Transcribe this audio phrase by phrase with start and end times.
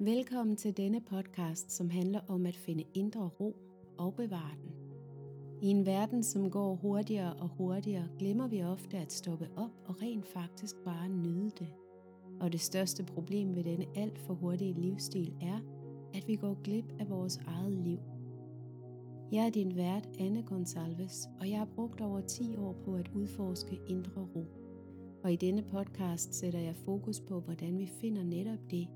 [0.00, 3.56] Velkommen til denne podcast, som handler om at finde indre ro
[3.96, 4.72] og bevare den.
[5.62, 10.02] I en verden, som går hurtigere og hurtigere, glemmer vi ofte at stoppe op og
[10.02, 11.68] rent faktisk bare nyde det.
[12.40, 15.60] Og det største problem ved denne alt for hurtige livsstil er,
[16.14, 17.98] at vi går glip af vores eget liv.
[19.32, 23.10] Jeg er din vært, Anne Gonsalves, og jeg har brugt over 10 år på at
[23.14, 24.46] udforske indre ro.
[25.24, 28.88] Og i denne podcast sætter jeg fokus på, hvordan vi finder netop det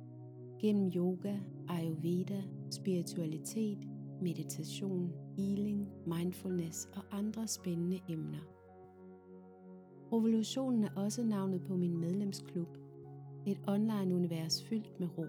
[0.62, 3.79] gennem yoga, ayurveda, spiritualitet,
[4.21, 8.41] meditation, healing, mindfulness og andre spændende emner.
[10.12, 12.79] Revolutionen er også navnet på min medlemsklub,
[13.47, 15.27] et online-univers fyldt med ro.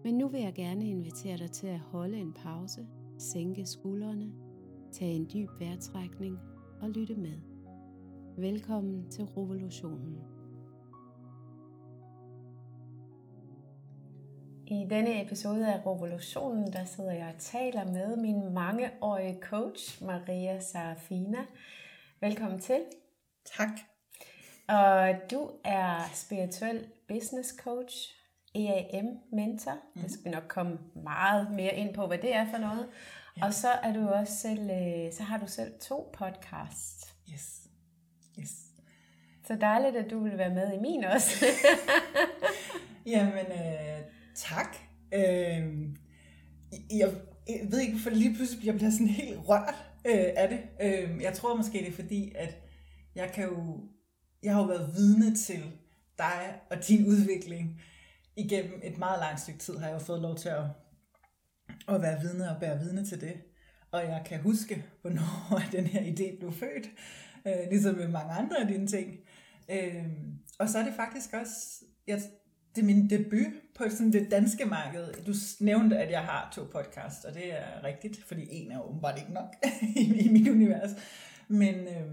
[0.04, 2.86] Men nu vil jeg gerne invitere dig til at holde en pause,
[3.18, 4.32] sænke skuldrene,
[4.92, 6.38] tage en dyb vejrtrækning
[6.80, 7.57] og lytte med.
[8.40, 10.18] Velkommen til Revolutionen.
[14.66, 20.60] I denne episode af Revolutionen, der sidder jeg og taler med min mangeårige coach, Maria
[20.60, 21.38] Sarafina.
[22.20, 22.80] Velkommen til.
[23.56, 23.68] Tak.
[24.68, 27.96] Og du er spirituel business coach,
[28.54, 29.78] EAM-mentor.
[29.94, 30.02] Mm.
[30.02, 32.88] Det skal vi nok komme meget mere ind på, hvad det er for noget.
[33.36, 33.46] Ja.
[33.46, 37.14] Og så er du også selv, øh, så har du selv to podcasts.
[37.32, 37.57] Yes.
[38.40, 38.68] Yes.
[39.46, 41.44] Så dejligt, at du vil være med i min også.
[43.06, 44.02] Jamen, øh,
[44.34, 44.76] tak.
[45.14, 45.88] Øh,
[46.90, 47.14] jeg,
[47.48, 49.74] jeg ved ikke, hvorfor lige pludselig jeg bliver sådan helt rørt
[50.06, 50.60] øh, af det.
[50.82, 52.58] Øh, jeg tror måske, det er fordi, at
[53.14, 53.80] jeg kan jo,
[54.42, 55.62] jeg har jo været vidne til
[56.18, 57.80] dig og din udvikling
[58.36, 60.64] igennem et meget langt stykke tid, har jeg jo fået lov til at,
[61.88, 63.34] at være vidne og bære vidne til det.
[63.90, 66.90] Og jeg kan huske, hvornår den her idé blev født
[67.48, 69.16] øh, ligesom med mange andre af dine ting.
[69.70, 70.04] Øh,
[70.58, 72.20] og så er det faktisk også, jeg,
[72.74, 75.24] det er min debut på sådan det danske marked.
[75.26, 79.18] Du nævnte, at jeg har to podcasts, og det er rigtigt, fordi en er åbenbart
[79.18, 79.54] ikke nok
[79.96, 80.90] i, i mit univers.
[81.48, 82.10] Men, øh,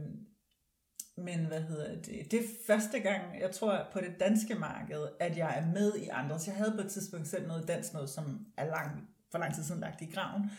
[1.17, 2.31] men hvad hedder det?
[2.31, 6.07] Det er første gang, jeg tror, på det danske marked, at jeg er med i
[6.07, 6.39] andre.
[6.39, 9.55] Så jeg havde på et tidspunkt selv noget dansk noget, som er lang, for lang
[9.55, 10.51] tid siden lagt i graven.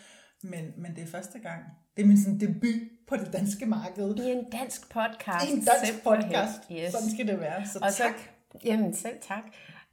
[0.42, 1.62] Men, men det er første gang.
[1.96, 4.16] Det er min sådan debut på det danske marked.
[4.16, 5.48] I en dansk podcast.
[5.48, 6.60] I en dansk podcast.
[6.72, 6.92] Yes.
[6.92, 7.66] Sådan skal det være.
[7.66, 8.14] Så og tak.
[8.18, 9.44] Så, jamen selv tak.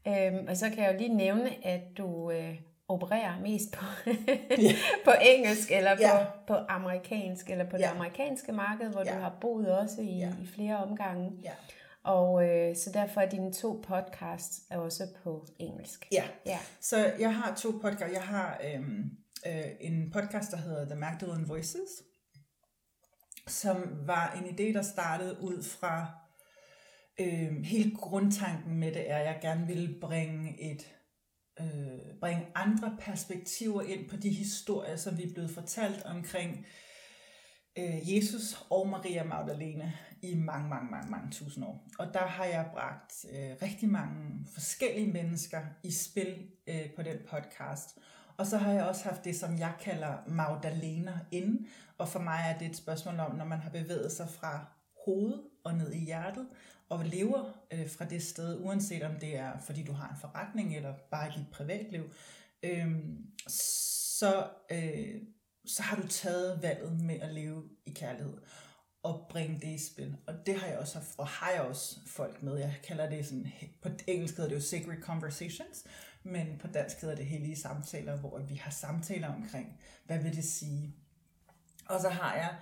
[0.07, 2.55] Øhm, og så kan jeg jo lige nævne, at du øh,
[2.87, 3.85] opererer mest på,
[4.63, 4.75] yeah.
[5.05, 6.25] på engelsk, eller på, yeah.
[6.47, 7.89] på amerikansk, eller på yeah.
[7.89, 9.15] det amerikanske marked, hvor yeah.
[9.15, 10.33] du har boet også i, yeah.
[10.43, 11.31] i flere omgange.
[11.45, 11.55] Yeah.
[12.03, 16.07] Og øh, så derfor er dine to podcasts også på engelsk.
[16.11, 16.59] Ja, ja.
[16.79, 18.13] så jeg har to podcasts.
[18.13, 19.11] Jeg har øhm,
[19.45, 22.03] øh, en podcast, der hedder The Magdalene Voices,
[23.47, 26.07] som var en idé, der startede ud fra
[27.19, 30.95] øh, hele grundtanken med det er, at jeg gerne ville bringe et
[31.59, 36.65] øh, bringe andre perspektiver ind på de historier, som vi er blevet fortalt omkring
[37.77, 41.87] øh, Jesus og Maria Magdalene i mange, mange, mange, mange tusind år.
[41.99, 47.17] Og der har jeg bragt øh, rigtig mange forskellige mennesker i spil øh, på den
[47.29, 47.97] podcast.
[48.37, 51.65] Og så har jeg også haft det, som jeg kalder Magdalena ind.
[51.97, 54.65] Og for mig er det et spørgsmål om, når man har bevæget sig fra
[55.05, 56.47] hovedet og ned i hjertet,
[56.89, 60.75] og lever øh, fra det sted, uanset om det er, fordi du har en forretning,
[60.75, 62.03] eller bare i dit privatliv,
[62.63, 62.95] øh,
[63.47, 65.21] så, øh,
[65.65, 68.37] så har du taget valget med at leve i kærlighed
[69.03, 70.15] og bringe det i spil.
[70.27, 72.57] Og det har jeg også haft, og har jeg også folk med.
[72.57, 73.51] Jeg kalder det sådan,
[73.81, 75.83] på engelsk hedder det jo sacred conversations,
[76.23, 80.43] men på dansk hedder det hellige samtaler, hvor vi har samtaler omkring, hvad vil det
[80.43, 80.95] sige.
[81.85, 82.55] Og så har jeg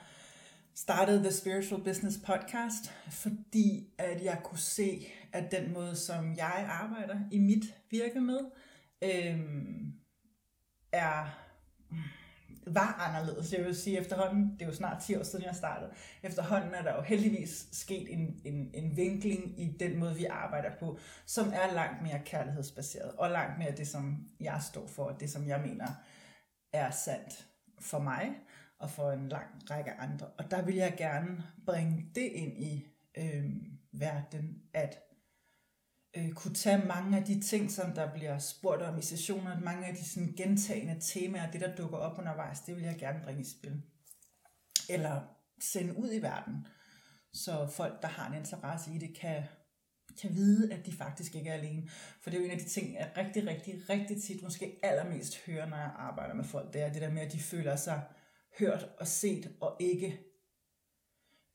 [0.76, 6.66] startet The Spiritual Business Podcast, fordi at jeg kunne se, at den måde, som jeg
[6.70, 8.40] arbejder i mit virke med,
[9.02, 9.94] øhm,
[10.92, 11.42] er
[12.68, 13.54] var anderledes.
[13.54, 15.92] Jeg vil sige efterhånden, det er jo snart 10 år siden jeg startede,
[16.24, 20.70] efterhånden er der jo heldigvis sket en, en, en vinkling i den måde, vi arbejder
[20.80, 25.20] på, som er langt mere kærlighedsbaseret, og langt mere det, som jeg står for, og
[25.20, 25.88] det som jeg mener
[26.74, 27.48] er sandt
[27.80, 28.32] for mig,
[28.80, 30.28] og for en lang række andre.
[30.38, 32.88] Og der vil jeg gerne bringe det ind i
[33.18, 33.46] øh,
[33.92, 35.00] verden, at
[36.18, 39.88] øh, kunne tage mange af de ting, som der bliver spurgt om i sessioner, mange
[39.88, 43.42] af de sådan, gentagende temaer, det der dukker op undervejs, det vil jeg gerne bringe
[43.42, 43.82] i spil.
[44.90, 45.22] Eller
[45.62, 46.68] sende ud i verden,
[47.34, 49.44] så folk, der har en interesse i det, kan,
[50.22, 51.90] kan vide, at de faktisk ikke er alene.
[52.22, 55.46] For det er jo en af de ting, jeg rigtig, rigtig, rigtig tit måske allermest
[55.46, 58.02] hører, når jeg arbejder med folk, det er det der med, at de føler sig
[58.60, 60.20] hørt og set, og ikke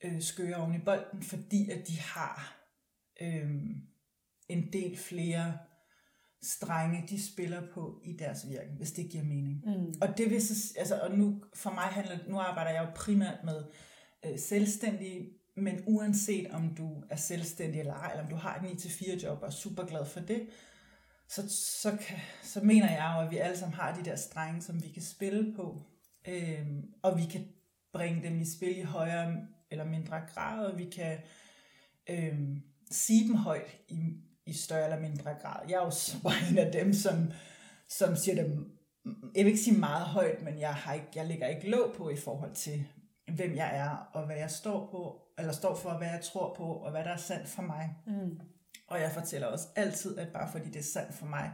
[0.05, 2.59] øh, skøre oven i bolden, fordi at de har
[3.21, 3.51] øh,
[4.49, 5.59] en del flere
[6.43, 9.63] strenge, de spiller på i deres virke, hvis det giver mening.
[9.67, 9.95] Mm.
[10.01, 13.45] Og det vil så, altså, og nu, for mig handler, nu arbejder jeg jo primært
[13.45, 13.65] med
[14.27, 18.85] øh, selvstændige, men uanset om du er selvstændig eller ej, eller om du har et
[18.85, 20.49] 9-4 job og er super glad for det,
[21.29, 21.49] så,
[21.83, 24.83] så, kan, så mener jeg jo, at vi alle sammen har de der strenge, som
[24.83, 25.83] vi kan spille på,
[26.29, 26.67] øh,
[27.03, 27.49] og vi kan
[27.93, 29.37] bringe dem i spil i højere
[29.71, 31.19] eller mindre grad, og vi kan
[32.11, 32.39] øh,
[32.91, 35.61] sige dem højt i, i større eller mindre grad.
[35.69, 37.33] Jeg er jo bare en af dem, som,
[37.89, 38.77] som siger dem,
[39.35, 42.11] jeg vil ikke sige meget højt, men jeg, har ikke, jeg lægger ikke låg på
[42.11, 42.87] i forhold til,
[43.35, 46.65] hvem jeg er, og hvad jeg står på, eller står for, hvad jeg tror på,
[46.65, 47.95] og hvad der er sandt for mig.
[48.07, 48.41] Mm.
[48.89, 51.53] Og jeg fortæller også altid, at bare fordi det er sandt for mig,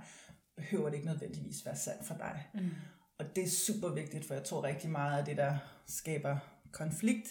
[0.56, 2.46] behøver det ikke nødvendigvis være sandt for dig.
[2.54, 2.70] Mm.
[3.18, 5.56] Og det er super vigtigt, for jeg tror rigtig meget af det, der
[5.86, 6.36] skaber
[6.72, 7.28] konflikt,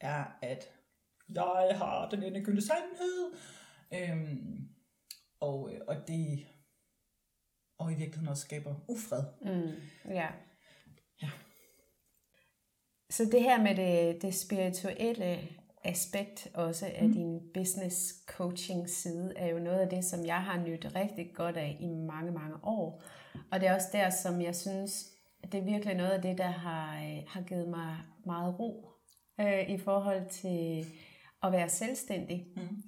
[0.00, 0.64] er, at
[1.34, 3.32] jeg har den endegyldige sandhed,
[3.94, 4.68] øhm,
[5.40, 6.46] og, og det
[7.78, 9.24] og i virkeligheden også skaber ufred.
[9.42, 9.72] Mm,
[10.14, 10.28] ja.
[11.22, 11.30] ja.
[13.10, 15.48] Så det her med det, det spirituelle
[15.84, 17.12] aspekt også af mm.
[17.12, 21.56] din business coaching side, er jo noget af det, som jeg har nydt rigtig godt
[21.56, 23.02] af i mange, mange år.
[23.50, 25.12] Og det er også der, som jeg synes,
[25.52, 27.96] det er virkelig noget af det, der har, øh, har givet mig
[28.26, 28.90] meget ro
[29.40, 30.86] øh, i forhold til
[31.42, 32.46] at være selvstændig.
[32.56, 32.82] Mm.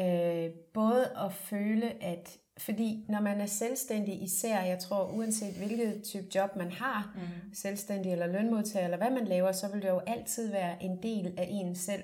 [0.00, 6.02] Øh, både at føle, at fordi når man er selvstændig, især, jeg tror, uanset hvilket
[6.02, 7.54] type job man har, mm.
[7.54, 11.34] selvstændig eller lønmodtager, eller hvad man laver, så vil det jo altid være en del
[11.38, 12.02] af en selv,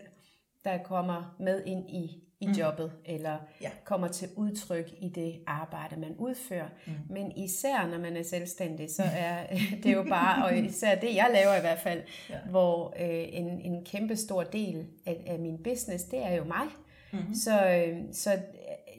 [0.64, 2.52] der kommer med ind i, i mm.
[2.52, 3.70] jobbet, eller ja.
[3.84, 6.68] kommer til udtryk i det arbejde, man udfører.
[6.86, 6.92] Mm.
[7.10, 9.46] Men især når man er selvstændig, så er
[9.82, 12.38] det jo bare, og især det jeg laver i hvert fald, ja.
[12.50, 16.66] hvor øh, en, en kæmpe stor del af, af min business, det er jo mig.
[17.12, 17.34] Mm-hmm.
[17.34, 18.38] Så, øh, så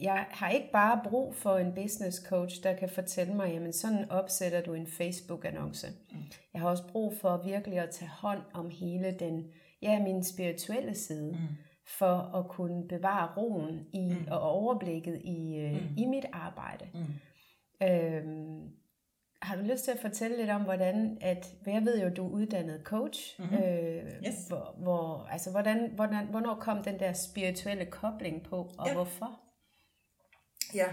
[0.02, 4.12] jeg har ikke bare brug for en business coach, der kan fortælle mig, jamen sådan
[4.12, 5.88] opsætter du en Facebook-annonce.
[6.12, 6.18] Mm.
[6.54, 9.46] Jeg har også brug for virkelig at tage hånd om hele den,
[9.82, 11.56] ja, min spirituelle side, mm.
[11.86, 14.28] for at kunne bevare roen i, mm.
[14.32, 15.98] og overblikket i, øh, mm.
[15.98, 16.86] i mit arbejde.
[16.94, 17.88] Mm.
[17.88, 18.70] Øhm,
[19.42, 22.30] har du lyst til at fortælle lidt om, hvordan, at, jeg ved jo, du er
[22.30, 23.58] uddannet coach, mm-hmm.
[23.58, 24.36] øh, yes.
[24.48, 28.94] hvor, hvor, altså, hvordan, hvordan, hvornår kom den der spirituelle kobling på, og ja.
[28.94, 29.40] hvorfor?
[30.74, 30.88] Ja,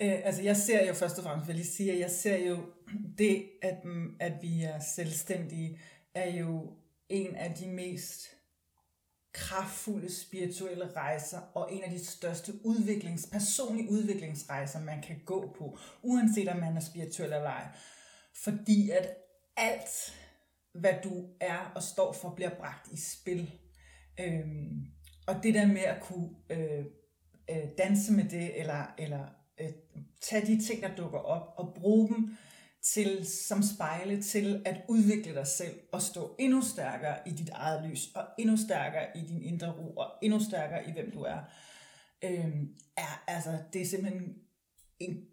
[0.00, 2.56] øh, altså jeg ser jo først og fremmest, vil jeg sige, at jeg ser jo
[3.18, 3.76] det, at,
[4.20, 5.78] at vi er selvstændige,
[6.14, 6.72] er jo
[7.08, 8.36] en af de mest
[9.32, 15.78] kraftfulde spirituelle rejser og en af de største udviklings, personlige udviklingsrejser, man kan gå på,
[16.02, 17.68] uanset om man er spirituel eller ej.
[18.44, 19.08] Fordi at
[19.56, 20.18] alt,
[20.74, 23.50] hvad du er og står for, bliver bragt i spil.
[24.20, 24.86] Øhm,
[25.26, 26.84] og det der med at kunne øh,
[27.50, 29.26] øh, danse med det, eller, eller
[29.60, 29.70] øh,
[30.20, 32.36] tage de ting, der dukker op, og bruge dem
[32.82, 37.88] til som spejle til at udvikle dig selv og stå endnu stærkere i dit eget
[37.88, 41.38] lys og endnu stærkere i din indre ro og endnu stærkere i hvem du er.
[42.24, 44.34] Øhm, er altså det er simpelthen
[44.98, 45.26] en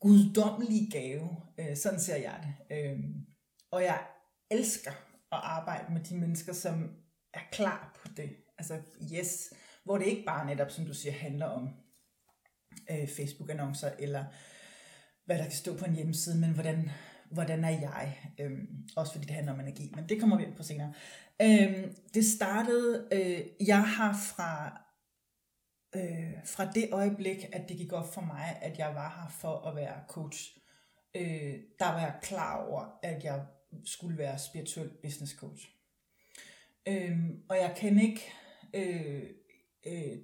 [0.00, 1.28] guddommelig gave.
[1.58, 2.76] Øh, sådan ser jeg det.
[2.76, 3.26] Øhm,
[3.70, 4.06] og jeg
[4.50, 4.90] elsker
[5.32, 6.96] at arbejde med de mennesker, som
[7.34, 8.36] er klar på det.
[8.58, 8.80] Altså
[9.14, 9.52] yes,
[9.84, 11.68] hvor det ikke bare netop, som du siger, handler om
[12.90, 14.24] øh, Facebook-annoncer eller
[15.28, 16.90] hvad der kan stå på en hjemmeside, men hvordan,
[17.30, 18.18] hvordan er jeg?
[18.38, 20.92] Øhm, også fordi det handler om energi, men det kommer vi ind på senere.
[21.42, 24.80] Øhm, det startede, øh, jeg har fra,
[25.96, 29.68] øh, fra det øjeblik, at det gik op for mig, at jeg var her for
[29.68, 30.58] at være coach,
[31.14, 33.46] øh, der var jeg klar over, at jeg
[33.84, 35.68] skulle være spirituel business coach.
[36.88, 38.32] Øhm, og jeg kan ikke,
[38.74, 39.22] øh,
[39.86, 40.18] øh,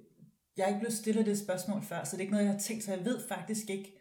[0.57, 2.59] jeg er ikke blevet stillet det spørgsmål før, så det er ikke noget, jeg har
[2.59, 3.95] tænkt, så jeg ved faktisk ikke,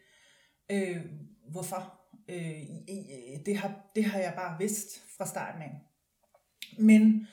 [0.70, 1.04] Øh,
[1.48, 2.00] hvorfor?
[2.28, 2.62] Øh,
[3.46, 5.80] det, har, det har jeg bare vidst fra starten af.
[6.78, 7.26] Men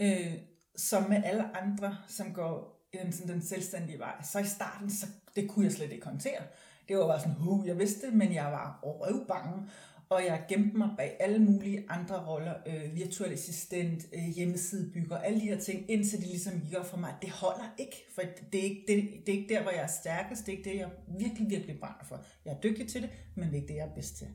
[0.00, 0.34] øh,
[0.76, 5.06] som med alle andre, som går den, sådan, den selvstændige vej, så i starten, så
[5.36, 6.42] det kunne jeg slet ikke håndtere.
[6.88, 9.68] Det var bare sådan, huh, jeg vidste det, men jeg var røvbange
[10.14, 15.40] og jeg gemte mig bag alle mulige andre roller, øh, virtuel assistent, øh, hjemmesidebygger, alle
[15.40, 18.22] de her ting, indtil det ligesom gik op for mig, at det holder ikke, for
[18.52, 20.70] det er ikke, det, det er ikke der, hvor jeg er stærkest, det er ikke
[20.70, 22.24] det, jeg virkelig, virkelig brænder for.
[22.44, 24.28] Jeg er dygtig til det, men det er ikke det, jeg er bedst til.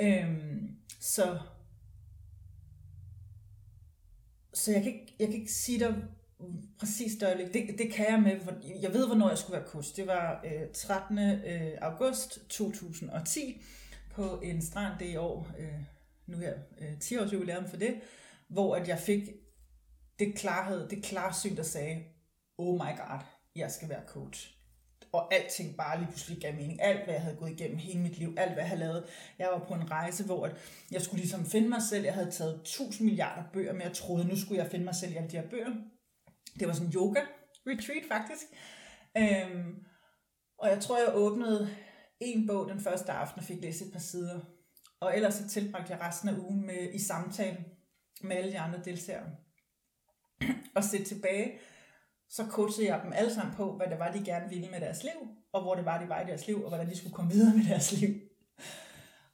[0.00, 1.38] Øhm, så
[4.54, 5.94] så jeg kan, ikke, jeg kan ikke sige dig
[6.78, 7.52] præcis det øjeblik.
[7.52, 9.96] Det, det kan jeg med, jeg ved, hvornår jeg skulle være coach.
[9.96, 11.18] Det var øh, 13.
[11.18, 13.62] Øh, august 2010,
[14.12, 15.80] på en strand det i år, øh,
[16.26, 18.00] nu her, øh, 10 års jubilæum for det,
[18.48, 19.28] hvor at jeg fik
[20.18, 22.04] det klarhed, det klarsyn, der sagde,
[22.58, 23.20] oh my god,
[23.56, 24.58] jeg skal være coach.
[25.12, 26.82] Og alting bare lige pludselig gav mening.
[26.82, 29.04] Alt, hvad jeg havde gået igennem hele mit liv, alt, hvad jeg havde lavet.
[29.38, 30.50] Jeg var på en rejse, hvor
[30.90, 32.04] jeg skulle ligesom finde mig selv.
[32.04, 35.12] Jeg havde taget 1000 milliarder bøger, men jeg troede, nu skulle jeg finde mig selv
[35.12, 35.70] i alle de her bøger.
[36.58, 37.20] Det var sådan en yoga
[37.66, 38.46] retreat, faktisk.
[39.16, 39.84] Øhm,
[40.58, 41.76] og jeg tror, jeg åbnede
[42.24, 44.40] en bog den første aften og fik læst et par sider.
[45.00, 47.64] Og ellers så tilbragte jeg resten af ugen med, i samtale
[48.22, 49.26] med alle de andre deltagere.
[50.76, 51.52] og set tilbage,
[52.28, 55.02] så coachede jeg dem alle sammen på, hvad det var, de gerne ville med deres
[55.02, 57.32] liv, og hvor det var, de var i deres liv, og hvordan de skulle komme
[57.32, 58.14] videre med deres liv.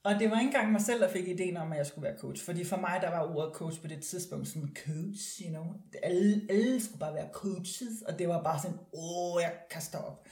[0.04, 2.18] Og det var ikke engang mig selv, der fik ideen om, at jeg skulle være
[2.18, 2.44] coach.
[2.44, 5.64] Fordi for mig, der var ordet coach på det tidspunkt sådan coach, you know.
[6.02, 10.26] Alle, alle skulle bare være coaches, og det var bare sådan, åh, jeg kaster op.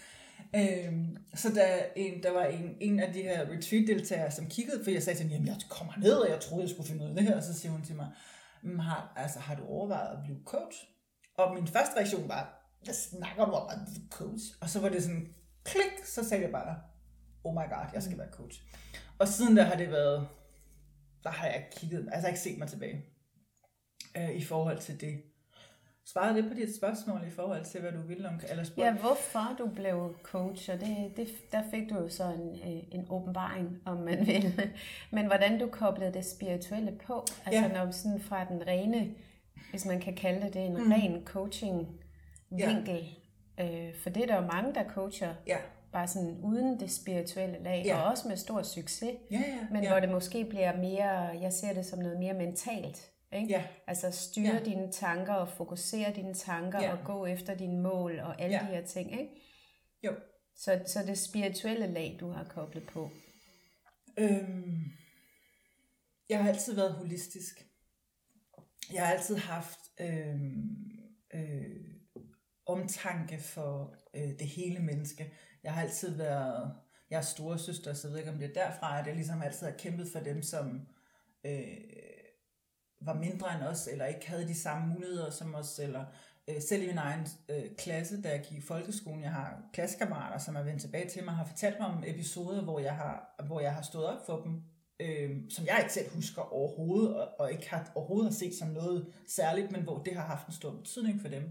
[0.55, 4.91] Øhm, så der, en, der var en, en af de her retreat-deltagere, som kiggede, for
[4.91, 7.09] jeg sagde til hende, jamen jeg kommer ned, og jeg troede, jeg skulle finde ud
[7.09, 7.37] af det her.
[7.37, 8.09] Og så siger hun til mig,
[8.63, 10.79] mm, har, altså, har du overvejet at blive coach?
[11.39, 14.45] Og min første reaktion var, hvad snakker du om at blive coach?
[14.61, 15.35] Og så var det sådan,
[15.65, 16.77] klik, så sagde jeg bare,
[17.45, 18.63] oh my god, jeg skal være coach.
[19.19, 20.29] Og siden der har det været,
[21.25, 23.05] der har jeg kigget, altså ikke set mig tilbage
[24.17, 25.23] øh, i forhold til det.
[26.07, 28.83] Svarede det på dit spørgsmål i forhold til, hvad du ville om, eller spurgte?
[28.83, 32.83] Ja, hvorfor du blev coach, og det, det, der fik du jo så en, øh,
[32.93, 34.71] en åbenbaring, om man vil.
[35.11, 37.69] Men hvordan du koblede det spirituelle på, altså ja.
[37.69, 39.15] når sådan fra den rene,
[39.71, 40.93] hvis man kan kalde det det, en mm.
[40.93, 41.89] ren coaching
[42.51, 43.05] vinkel.
[43.59, 43.87] Ja.
[43.89, 45.59] Øh, for det er der jo mange, der coacher ja
[45.93, 47.97] bare sådan uden det spirituelle lag, ja.
[47.97, 49.91] og også med stor succes, ja, ja, men ja.
[49.91, 53.11] hvor det måske bliver mere, jeg ser det som noget mere mentalt.
[53.33, 53.49] Ikke?
[53.49, 53.67] Ja.
[53.87, 54.65] Altså styre ja.
[54.65, 56.93] dine tanker og fokusere dine tanker ja.
[56.93, 58.63] og gå efter dine mål og alle ja.
[58.63, 59.21] de her ting.
[59.21, 59.33] Ikke?
[60.03, 60.13] Jo.
[60.57, 63.11] Så, så det spirituelle lag, du har koblet på?
[64.19, 64.93] Øhm,
[66.29, 67.67] jeg har altid været holistisk.
[68.93, 70.77] Jeg har altid haft øhm,
[71.35, 71.77] øh,
[72.67, 75.33] omtanke for øh, det hele menneske.
[75.63, 76.75] Jeg har altid været,
[77.11, 79.43] jeg er store søster, så jeg ved ikke, om det er derfra, at jeg ligesom
[79.43, 80.81] altid har kæmpet for dem, som
[81.45, 81.77] øh,
[83.01, 86.05] var mindre end os, eller ikke havde de samme muligheder som os, eller
[86.49, 90.39] øh, selv i min egen øh, klasse, da jeg gik i folkeskolen, jeg har klassekammerater,
[90.39, 93.61] som er vendt tilbage til mig, har fortalt mig om episoder, hvor jeg har, hvor
[93.61, 94.63] jeg har stået op for dem,
[95.01, 98.69] øh, som jeg ikke selv husker overhovedet, og, og ikke har overhovedet har set som
[98.69, 101.43] noget særligt, men hvor det har haft en stor betydning for dem.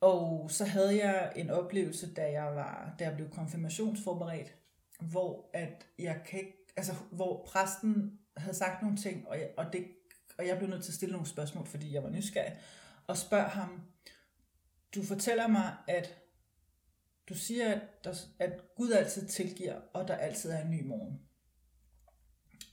[0.00, 4.54] Og så havde jeg en oplevelse, da jeg var, da jeg blev konfirmationsforberedt,
[5.00, 9.64] hvor at jeg kan ikke, altså hvor præsten havde sagt nogle ting, og jeg, og,
[9.72, 9.86] det,
[10.38, 12.58] og jeg blev nødt til at stille nogle spørgsmål, fordi jeg var nysgerrig,
[13.06, 13.82] og spørger ham,
[14.94, 16.18] du fortæller mig, at
[17.28, 21.20] du siger, at, der, at Gud altid tilgiver, og der altid er en ny morgen.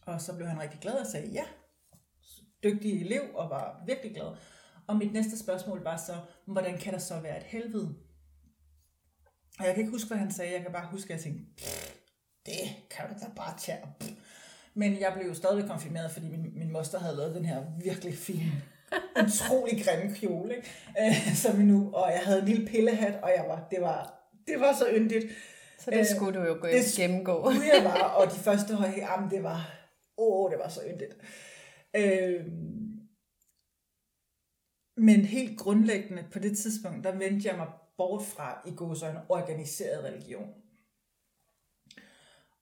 [0.02, 1.46] Og så blev han rigtig glad og sagde, ja,
[2.64, 4.38] dygtig elev, og var virkelig glad.
[4.88, 7.96] Og mit næste spørgsmål var så, hvordan kan der så være et helvede?
[9.60, 10.54] Og jeg kan ikke huske, hvad han sagde.
[10.54, 11.64] Jeg kan bare huske, at jeg tænkte,
[12.46, 13.96] det kan du da bare tage.
[14.76, 18.18] Men jeg blev jo stadig konfirmeret, fordi min, min moster havde lavet den her virkelig
[18.18, 18.52] fine,
[19.24, 20.70] utrolig grimme kjole, ikke?
[21.00, 24.14] Øh, som nu, og jeg havde en lille pillehat, og jeg var, det var,
[24.48, 25.26] det var så yndigt.
[25.80, 27.50] Så det skulle du jo gå det gennemgå.
[27.52, 29.72] Det jeg var, og de første høje arme, det var,
[30.18, 31.18] åh, det var så yndigt.
[31.96, 32.46] Øh,
[34.98, 37.68] men helt grundlæggende på det tidspunkt, der vendte jeg mig
[37.98, 40.54] bort fra i går så en organiseret religion.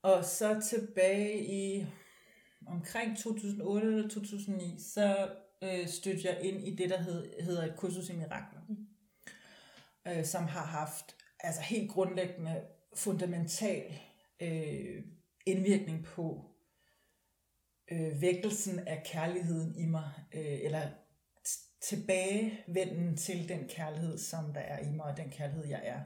[0.02, 1.86] Og så tilbage i
[2.68, 5.30] omkring 2008 eller 2009, så
[5.64, 8.62] øh, stødte jeg ind i det, der hed, hedder et kursus i mirakler.
[8.70, 8.88] Mm.
[10.08, 12.62] Øh, som har haft altså helt grundlæggende
[12.96, 13.94] fundamental
[14.42, 15.04] øh,
[15.46, 16.46] indvirkning på
[17.92, 20.90] øh, vækkelsen af kærligheden i mig, øh, eller
[21.82, 26.02] tilbagevenden til den kærlighed, som der er i mig, og den kærlighed, jeg er.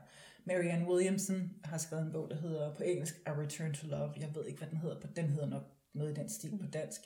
[0.45, 4.13] Marianne Williamson har skrevet en bog, der hedder på engelsk A Return to Love.
[4.19, 6.67] Jeg ved ikke, hvad den hedder, på den hedder nok noget i den stil på
[6.67, 7.01] dansk.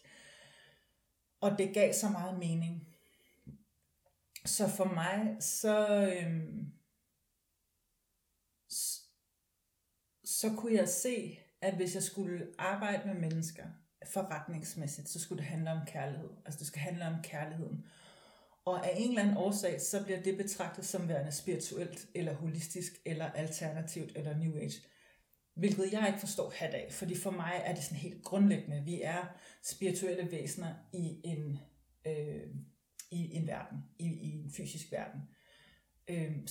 [1.41, 2.87] Og det gav så meget mening.
[4.45, 6.73] Så for mig, så, øhm,
[10.23, 13.65] så kunne jeg se, at hvis jeg skulle arbejde med mennesker
[14.05, 16.29] forretningsmæssigt, så skulle det handle om kærlighed.
[16.45, 17.85] Altså det skal handle om kærligheden.
[18.65, 22.93] Og af en eller anden årsag, så bliver det betragtet som værende spirituelt, eller holistisk,
[23.05, 24.81] eller alternativt, eller new age.
[25.53, 28.83] Hvilket jeg ikke forstår hat af, fordi for mig er det sådan helt grundlæggende.
[28.85, 29.23] Vi er
[29.63, 31.59] spirituelle væsener i en,
[32.07, 32.47] øh,
[33.11, 35.21] i en verden, i, i en fysisk verden.
[36.07, 36.47] Øh,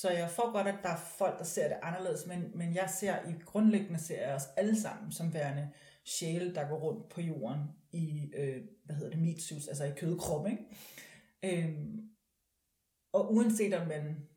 [0.00, 2.90] så jeg får godt, at der er folk, der ser det anderledes, men, men jeg
[2.90, 5.68] ser i grundlæggende ser jeg os alle sammen som værende
[6.04, 7.60] sjæle, der går rundt på jorden
[7.92, 10.64] i, øh, hvad hedder det, meat suits, altså i kødkrum, ikke?
[11.42, 12.10] Øhm,
[13.12, 14.28] og uanset om man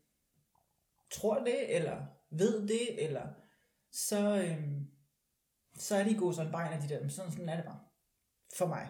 [1.12, 2.06] tror det, eller
[2.38, 3.28] ved det, eller
[3.92, 4.88] så, øhm,
[5.78, 7.80] så er de gode sådan bare en af de der, sådan, sådan er det bare.
[8.58, 8.90] For mig.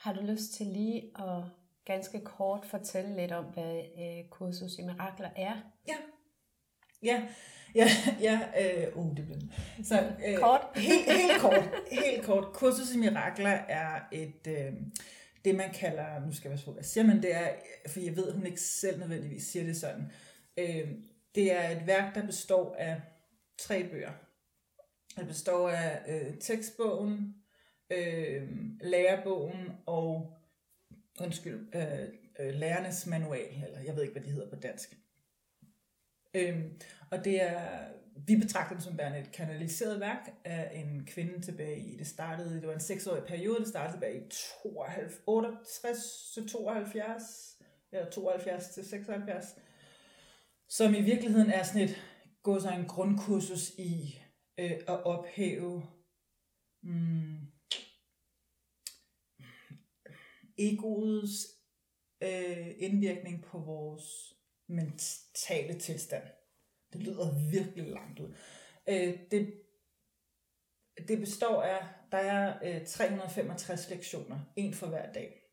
[0.00, 1.44] Har du lyst til lige at
[1.84, 5.56] ganske kort fortælle lidt om, hvad øh, kursus i mirakler er?
[5.88, 5.96] Ja.
[7.02, 7.28] Ja,
[7.74, 7.88] ja,
[8.20, 9.40] ja, øh, uh, det bliver
[9.84, 10.60] Så, øh, kort?
[10.76, 12.44] helt, helt kort, helt kort.
[12.52, 14.72] Kursus i mirakler er et, øh,
[15.44, 17.50] det man kalder, nu skal jeg være hvad siger man, det er,
[17.88, 20.12] for jeg ved, hun ikke selv nødvendigvis siger det sådan,
[20.56, 20.88] øh,
[21.36, 23.00] det er et værk, der består af
[23.58, 24.12] tre bøger.
[25.16, 27.34] Det består af øh, tekstbogen,
[27.90, 28.48] øh,
[28.80, 30.32] lærebogen og
[31.20, 34.96] undskyld, øh, øh, lærernes manual, eller jeg ved ikke, hvad det hedder på dansk.
[36.34, 37.88] Øhm, og det er,
[38.26, 42.54] vi betragter dem som værende et kanaliseret værk af en kvinde tilbage i, det startede,
[42.60, 44.30] det var en seksårig periode, det startede tilbage i
[44.62, 47.56] 62, 68 til 72,
[47.92, 49.56] eller 72 til 76,
[50.68, 52.02] som i virkeligheden er sådan et,
[52.42, 54.18] gå sig en grundkursus i
[54.58, 55.82] øh, at ophæve
[56.82, 57.36] mm,
[60.58, 61.46] egoets
[62.22, 64.04] øh, indvirkning på vores
[64.68, 66.24] mentale tilstand.
[66.92, 68.34] Det lyder virkelig langt ud.
[68.88, 69.62] Øh, det,
[71.08, 75.45] det består af, der er øh, 365 lektioner, en for hver dag.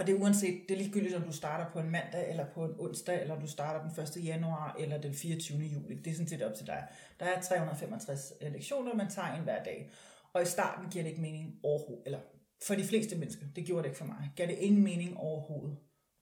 [0.00, 2.64] Og det er uanset, det er ligegyldigt, om du starter på en mandag, eller på
[2.64, 4.24] en onsdag, eller du starter den 1.
[4.24, 5.58] januar, eller den 24.
[5.58, 5.94] juli.
[5.94, 6.88] Det er sådan set op til dig.
[7.20, 9.90] Der er 365 øh, lektioner, man tager en hver dag.
[10.32, 12.20] Og i starten giver det ikke mening overhovedet, eller
[12.66, 15.78] for de fleste mennesker, det gjorde det ikke for mig, gav det ingen mening overhovedet.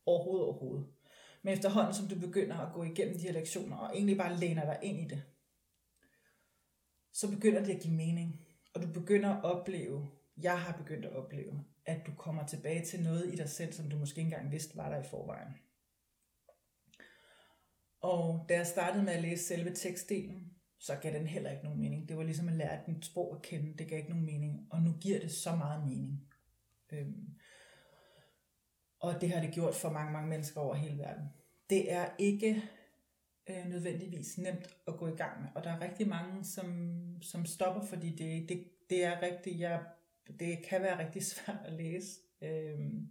[0.06, 0.86] Overhovedet, overhovedet.
[1.42, 4.64] Men efterhånden, som du begynder at gå igennem de her lektioner, og egentlig bare læner
[4.64, 5.22] dig ind i det,
[7.12, 8.40] så begynder det at give mening.
[8.74, 10.08] Og du begynder at opleve,
[10.42, 13.90] jeg har begyndt at opleve, at du kommer tilbage til noget i dig selv, som
[13.90, 15.54] du måske ikke engang vidste var der i forvejen.
[18.00, 21.80] Og da jeg startede med at læse selve tekstdelen, så gav den heller ikke nogen
[21.80, 22.08] mening.
[22.08, 23.78] Det var ligesom at lære den sprog at kende.
[23.78, 24.66] Det gav ikke nogen mening.
[24.70, 26.28] Og nu giver det så meget mening.
[26.92, 27.34] Øhm,
[29.00, 31.24] og det har det gjort for mange, mange mennesker over hele verden.
[31.70, 32.62] Det er ikke
[33.50, 37.46] øh, nødvendigvis nemt at gå i gang med, og der er rigtig mange, som, som
[37.46, 39.78] stopper, fordi det, det, det er rigtig, ja,
[40.40, 42.20] det kan være rigtig svært at læse.
[42.42, 43.08] Øhm.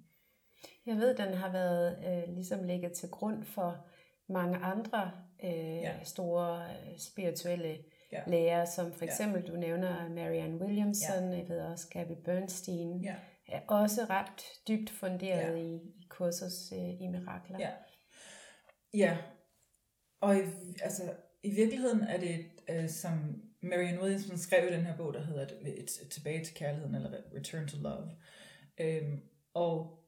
[0.85, 3.87] Jeg ved, den har været øh, ligesom ligget til grund for
[4.29, 5.11] mange andre
[5.43, 6.03] øh, ja.
[6.03, 7.77] store øh, spirituelle
[8.11, 8.21] ja.
[8.27, 9.51] lærer, som for eksempel, ja.
[9.51, 11.37] du nævner Marianne Williamson, ja.
[11.37, 13.15] jeg ved også Gabby Bernstein, ja
[13.47, 15.63] er også ret dybt funderet ja.
[15.63, 17.59] i, i kursus øh, i mirakler.
[17.59, 17.71] Ja.
[18.93, 19.17] ja,
[20.21, 20.41] og i,
[20.83, 25.47] altså, i virkeligheden er det, øh, som Marianne Williamson skrev den her bog, der hedder
[25.61, 28.11] et, Tilbage til kærligheden, eller Return to Love.
[28.77, 29.21] Øhm,
[29.53, 30.03] og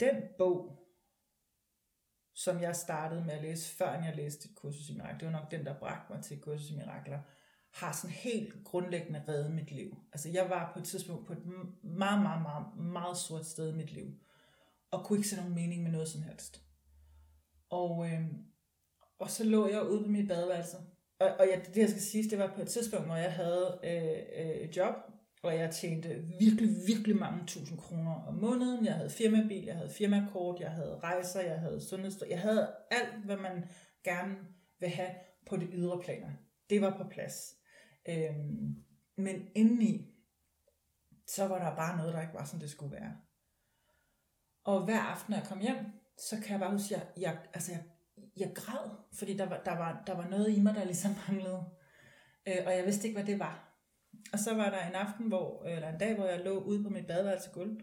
[0.00, 0.82] den bog,
[2.34, 5.40] som jeg startede med at læse, før jeg læste et kursus i mirakler, det var
[5.40, 7.20] nok den, der bragte mig til kursus i mirakler,
[7.72, 9.96] har sådan helt grundlæggende reddet mit liv.
[10.12, 11.46] Altså jeg var på et tidspunkt på et
[11.82, 14.20] meget, meget, meget, meget sort sted i mit liv,
[14.90, 16.62] og kunne ikke se nogen mening med noget som helst.
[17.70, 18.20] Og, øh,
[19.18, 20.76] og så lå jeg ude på mit badeværelse,
[21.18, 23.80] og, og jeg, det jeg skal sige, det var på et tidspunkt, hvor jeg havde
[23.84, 24.94] øh, øh, et job,
[25.42, 28.84] og jeg tjente virkelig, virkelig mange tusind kroner om måneden.
[28.84, 32.22] Jeg havde firmabil, jeg havde firmakort, jeg havde rejser, jeg havde sundheds...
[32.30, 33.64] Jeg havde alt, hvad man
[34.04, 34.36] gerne
[34.80, 35.10] vil have
[35.46, 36.30] på det ydre planer.
[36.70, 37.56] Det var på plads.
[38.08, 38.74] Øhm,
[39.16, 40.14] men indeni,
[41.26, 43.16] så var der bare noget, der ikke var, som det skulle være.
[44.64, 45.76] Og hver aften, når jeg kom hjem,
[46.18, 47.82] så kan jeg bare huske, at jeg, jeg, altså jeg,
[48.36, 51.64] jeg græd, fordi der var, der, var, der var noget i mig, der ligesom manglede.
[52.48, 53.62] Øh, og jeg vidste ikke, hvad det var.
[54.32, 56.88] Og så var der en aften, hvor, eller en dag, hvor jeg lå ude på
[56.88, 57.80] mit badeværelse gulv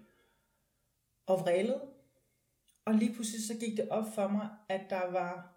[1.28, 1.82] og vrælede.
[2.86, 5.54] Og lige pludselig så gik det op for mig, at der var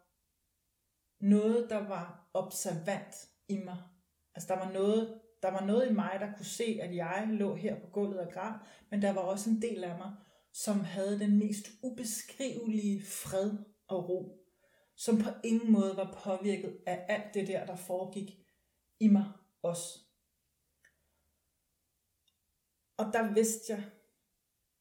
[1.20, 3.76] noget, der var observant i mig.
[4.34, 7.54] Altså der var noget, der var noget i mig, der kunne se, at jeg lå
[7.54, 8.52] her på gulvet og græd,
[8.90, 10.12] men der var også en del af mig,
[10.52, 13.50] som havde den mest ubeskrivelige fred
[13.88, 14.45] og ro,
[14.96, 18.38] som på ingen måde var påvirket af alt det der, der foregik
[19.00, 19.32] i mig
[19.62, 19.98] også.
[22.96, 23.84] Og der vidste jeg,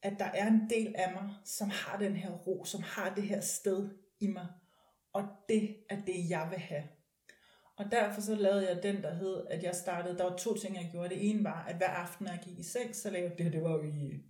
[0.01, 3.23] at der er en del af mig, som har den her ro, som har det
[3.23, 4.47] her sted i mig.
[5.13, 6.83] Og det er det, jeg vil have.
[7.77, 10.75] Og derfor så lavede jeg den, der hed, at jeg startede, der var to ting,
[10.75, 11.09] jeg gjorde.
[11.09, 13.63] Det ene var, at hver aften, når jeg gik i seng, så lavede det, det
[13.63, 14.23] var jo i,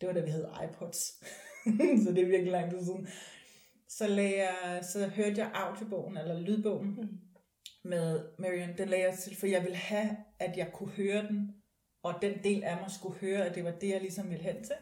[0.00, 0.96] det var da vi havde iPods.
[2.04, 3.08] så det er virkelig lang tid siden.
[3.88, 7.18] Så, lagde jeg, så hørte jeg audiobogen, eller lydbogen, mm.
[7.82, 8.78] med Marion.
[8.78, 11.54] Den lagde jeg til, for jeg ville have, at jeg kunne høre den,
[12.02, 14.64] og den del af mig skulle høre, at det var det, jeg ligesom ville hen
[14.64, 14.74] til.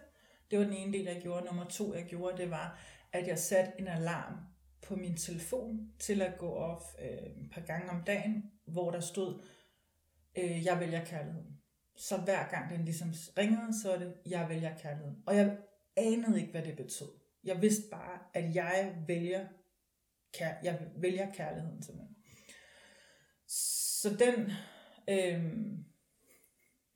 [0.51, 1.45] Det var den ene del, jeg gjorde.
[1.45, 2.79] Nummer to, jeg gjorde, det var,
[3.13, 4.35] at jeg satte en alarm
[4.83, 9.01] på min telefon til at gå off øh, et par gange om dagen, hvor der
[9.01, 9.41] stod,
[10.39, 11.57] øh, jeg vælger kærligheden.
[11.97, 15.23] Så hver gang den ligesom ringede, så er det, jeg vælger kærligheden.
[15.27, 15.57] Og jeg
[15.97, 17.26] anede ikke, hvad det betød.
[17.47, 19.47] Jeg vidste bare, at jeg vælger,
[20.39, 22.17] kær, jeg vælger kærligheden til simpelthen.
[23.49, 24.53] Så den,
[25.09, 25.45] øh,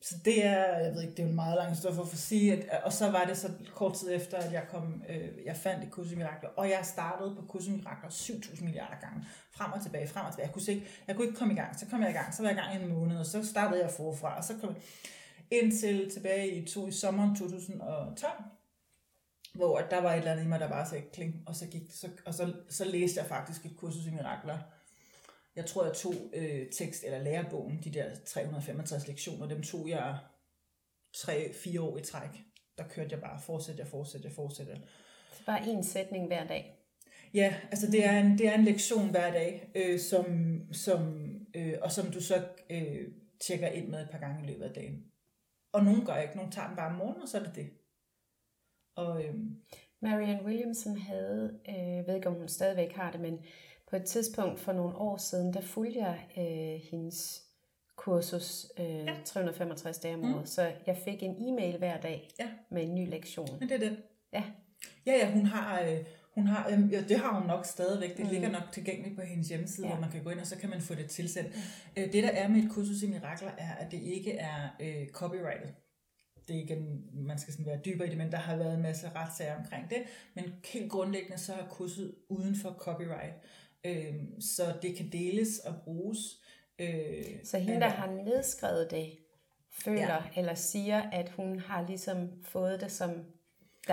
[0.03, 2.53] så det er, jeg ved ikke, det er en meget lang historie for at sige,
[2.53, 5.85] at, og så var det så kort tid efter, at jeg kom, øh, jeg fandt
[5.85, 9.73] et kursus i mirakler, og jeg startede på kursus i mirakler 7.000 milliarder gange, frem
[9.73, 10.47] og tilbage, frem og tilbage.
[10.47, 12.43] Jeg kunne, ikke, jeg kunne ikke komme i gang, så kom jeg i gang, så
[12.43, 14.75] var jeg i gang i en måned, og så startede jeg forfra, og så kom
[14.75, 14.83] jeg
[15.51, 18.33] indtil tilbage i, to, i sommeren 2012,
[19.61, 21.83] hvor der var et eller andet i mig, der bare sagde kling, og så, gik,
[21.91, 24.59] så, og så, så læste jeg faktisk et kursus i mirakler,
[25.57, 30.19] jeg tror, jeg tog øh, tekst- eller lærebogen, de der 365 lektioner, dem tog jeg
[31.17, 32.31] 3-4 år i træk.
[32.79, 34.77] Der kørte jeg bare, fortsæt, jeg fortsæt, jeg fortsætter.
[35.33, 36.77] Så bare en sætning hver dag?
[37.35, 40.27] Ja, altså det er en, det er en lektion hver dag, øh, som,
[40.73, 43.09] som, øh, og som du så øh,
[43.41, 45.05] tjekker ind med et par gange i løbet af dagen.
[45.73, 47.71] Og nogen gør ikke, nogen tager den bare om morgenen, og så er det det.
[48.97, 49.35] Og, øh,
[50.03, 53.39] Marianne Williamson havde, øh, ved ikke om hun stadigvæk har det, men
[53.91, 57.43] på et tidspunkt for nogle år siden, der fulgte jeg øh, hendes
[57.97, 59.15] kursus øh, ja.
[59.25, 60.47] 365 dage om året, mm.
[60.47, 62.49] så jeg fik en e-mail hver dag ja.
[62.71, 63.49] med en ny lektion.
[63.61, 63.97] Men det er den.
[64.33, 64.45] Ja.
[65.07, 65.99] Ja, ja, hun har, øh,
[66.35, 68.17] hun har øh, ja, det har hun nok stadigvæk.
[68.17, 68.31] Det mm.
[68.31, 69.93] ligger nok tilgængeligt på hendes hjemmeside, ja.
[69.93, 71.49] hvor man kan gå ind, og så kan man få det tilsendt.
[71.49, 72.03] Mm.
[72.03, 75.09] Øh, det, der er med et kursus i mirakler, er, at det ikke er øh,
[75.09, 75.69] copyrighted
[76.51, 76.83] det ikke
[77.13, 79.91] man skal sådan være dybere i det, men der har været en masse retssager omkring
[79.91, 80.03] det.
[80.35, 83.35] Men helt grundlæggende så er kurset uden for copyright
[83.85, 86.19] øh, så det kan deles og bruges.
[86.79, 89.19] Øh, så hende, der har nedskrevet det,
[89.71, 90.41] føler ja.
[90.41, 93.11] eller siger, at hun har ligesom fået det som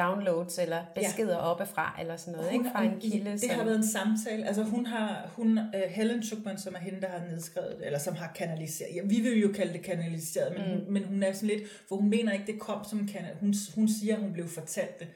[0.01, 1.51] downloads eller beskeder ja.
[1.51, 2.71] oppefra eller sådan noget, hun, ikke?
[2.71, 3.31] Fra en kilde.
[3.31, 3.49] Det som...
[3.49, 4.47] har været en samtale.
[4.47, 8.15] Altså hun har, hun, uh, Helen Schuckman, som er hende, der har nedskrevet eller som
[8.15, 8.95] har kanaliseret.
[8.95, 10.73] Ja, vi vil jo kalde det kanaliseret, men, mm.
[10.73, 13.35] hun, men hun er sådan lidt, for hun mener ikke, det kom som kanal.
[13.39, 15.07] Hun, hun siger, hun blev fortalt det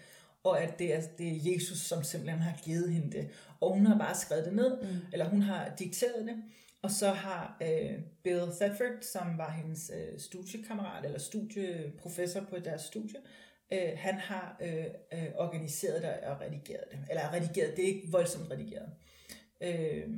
[0.44, 3.30] og at det er, det er Jesus, som simpelthen har givet hende det.
[3.60, 4.88] Og hun har bare skrevet det ned, mm.
[5.14, 6.36] eller hun har dikteret det,
[6.82, 12.82] og så har øh, Bill Thetford, som var hendes øh, studiekammerat, eller studieprofessor på deres
[12.82, 13.20] studie,
[13.74, 17.00] øh, han har øh, øh, organiseret det og redigeret det.
[17.10, 18.90] Eller redigeret, det er ikke voldsomt redigeret.
[19.62, 20.10] Øh,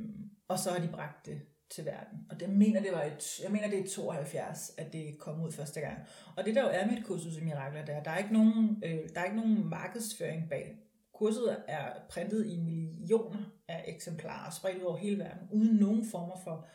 [0.48, 1.40] og så har de bragt det
[1.70, 2.18] til verden.
[2.30, 5.52] Og det mener, det var et, jeg mener, det er 72, at det kom ud
[5.52, 5.98] første gang.
[6.36, 8.82] Og det der jo er med et kursus i mirakler, der, der er ikke nogen,
[8.84, 10.76] øh, der er ikke nogen markedsføring bag.
[11.12, 13.38] Kurset er printet i millioner
[13.68, 16.68] af eksemplarer, spredt over hele verden, uden nogen former for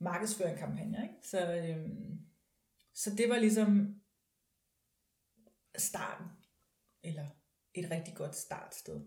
[0.00, 1.02] markedsføringskampagner.
[1.02, 1.14] Ikke?
[1.22, 1.88] Så, øh,
[2.94, 3.94] så det var ligesom
[5.76, 6.26] starten,
[7.02, 7.26] eller
[7.74, 9.00] et rigtig godt startsted.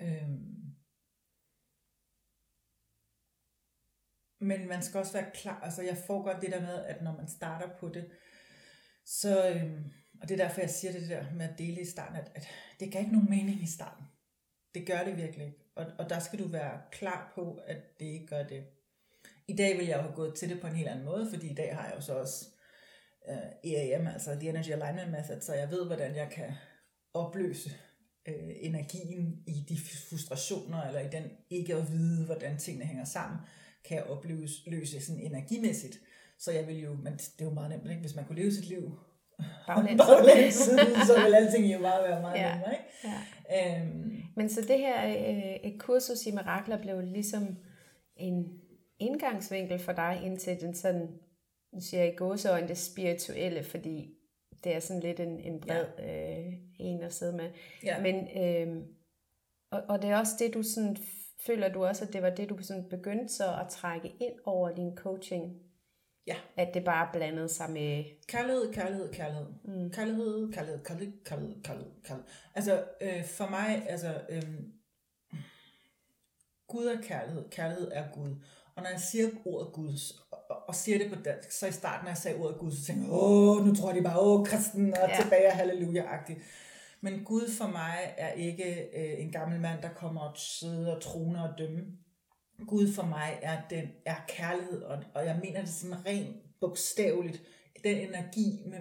[0.00, 0.76] Øhm.
[4.40, 7.16] Men man skal også være klar, altså jeg får godt det der med, at når
[7.16, 8.10] man starter på det,
[9.04, 9.84] så, øhm,
[10.20, 12.48] og det er derfor, jeg siger det der med at dele i starten, at, at
[12.80, 14.04] det gør ikke nogen mening i starten.
[14.74, 15.64] Det gør det virkelig ikke.
[15.76, 18.66] Og, og der skal du være klar på, at det ikke gør det.
[19.48, 21.50] I dag vil jeg jo have gået til det på en helt anden måde, fordi
[21.50, 22.46] i dag har jeg jo så også
[23.28, 26.52] øh, EAM, altså The Energy Alignment Method, så jeg ved, hvordan jeg kan
[27.14, 27.70] opløse
[28.28, 29.78] uh, energien i de
[30.08, 33.38] frustrationer, eller i den ikke at vide, hvordan tingene hænger sammen
[33.84, 35.98] kan jeg opleve løse sådan energimæssigt.
[36.38, 38.00] Så jeg vil jo, men det er jo meget nemt, ikke?
[38.00, 38.82] hvis man kunne leve sit liv
[39.66, 40.54] baglæns, baglæns
[41.06, 42.52] så vil alting jo bare være meget ja.
[42.52, 42.72] nemmere.
[42.72, 42.84] Ikke?
[43.50, 43.80] Ja.
[43.80, 44.22] Øhm.
[44.36, 47.56] Men så det her øh, et kursus i mirakler blev ligesom
[48.16, 48.60] en
[48.98, 51.08] indgangsvinkel for dig ind til den sådan,
[51.72, 54.14] nu siger jeg i gåseøjne, det spirituelle, fordi
[54.64, 56.40] det er sådan lidt en, en bred ja.
[56.40, 57.50] øh, en at sidde med.
[57.84, 58.00] Ja.
[58.00, 58.84] Men, øh,
[59.70, 60.96] og, og det er også det, du sådan
[61.46, 64.74] Føler du også, at det var det, du sådan begyndte så at trække ind over
[64.74, 65.62] din coaching?
[66.26, 66.36] Ja.
[66.56, 68.04] At det bare blandede sig med...
[68.26, 69.46] Kærlighed, kærlighed, kærlighed.
[69.64, 69.90] Mm.
[69.90, 72.30] Kærlighed, kærlighed, kærlighed, kærlighed, kærlighed, kærlighed.
[72.54, 74.20] Altså, øh, for mig, altså...
[74.28, 74.42] Øh,
[76.66, 77.50] Gud er kærlighed.
[77.50, 78.34] Kærlighed er Gud.
[78.74, 79.98] Og når jeg siger ordet Gud,
[80.54, 83.04] og, siger det på dansk, så i starten, når jeg sagde ordet Gud, så tænkte
[83.04, 85.22] jeg, åh, nu tror de bare, åh, kristen, og ja.
[85.22, 86.40] tilbage, halleluja-agtigt.
[87.00, 91.02] Men Gud for mig er ikke øh, en gammel mand, der kommer og sidder og
[91.02, 91.84] troner og dømme.
[92.66, 97.42] Gud for mig er den er kærlighed, og, og jeg mener det sådan rent bogstaveligt.
[97.84, 98.78] Den energi, med,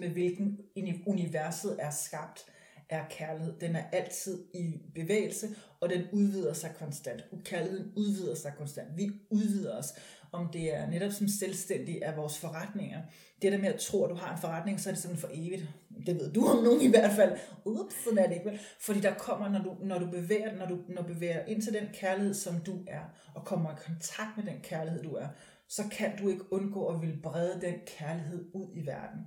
[0.00, 0.58] med hvilken
[1.06, 2.46] universet er skabt,
[2.88, 3.52] er kærlighed.
[3.60, 5.48] Den er altid i bevægelse,
[5.80, 7.24] og den udvider sig konstant.
[7.44, 8.88] Kærligheden udvider sig konstant.
[8.96, 9.94] Vi udvider os.
[10.32, 13.00] Om det er netop som selvstændig af vores forretninger.
[13.42, 15.28] Det der med at tro, at du har en forretning, så er det sådan for
[15.32, 15.68] evigt
[16.06, 18.60] det ved du om nogen i hvert fald, ups, sådan er det ikke vel?
[18.80, 21.72] Fordi der kommer, når du, når du bevæger, når du, når du bevæger ind til
[21.72, 23.00] den kærlighed, som du er,
[23.34, 25.26] og kommer i kontakt med den kærlighed, du er,
[25.68, 29.20] så kan du ikke undgå at ville brede den kærlighed ud i verden,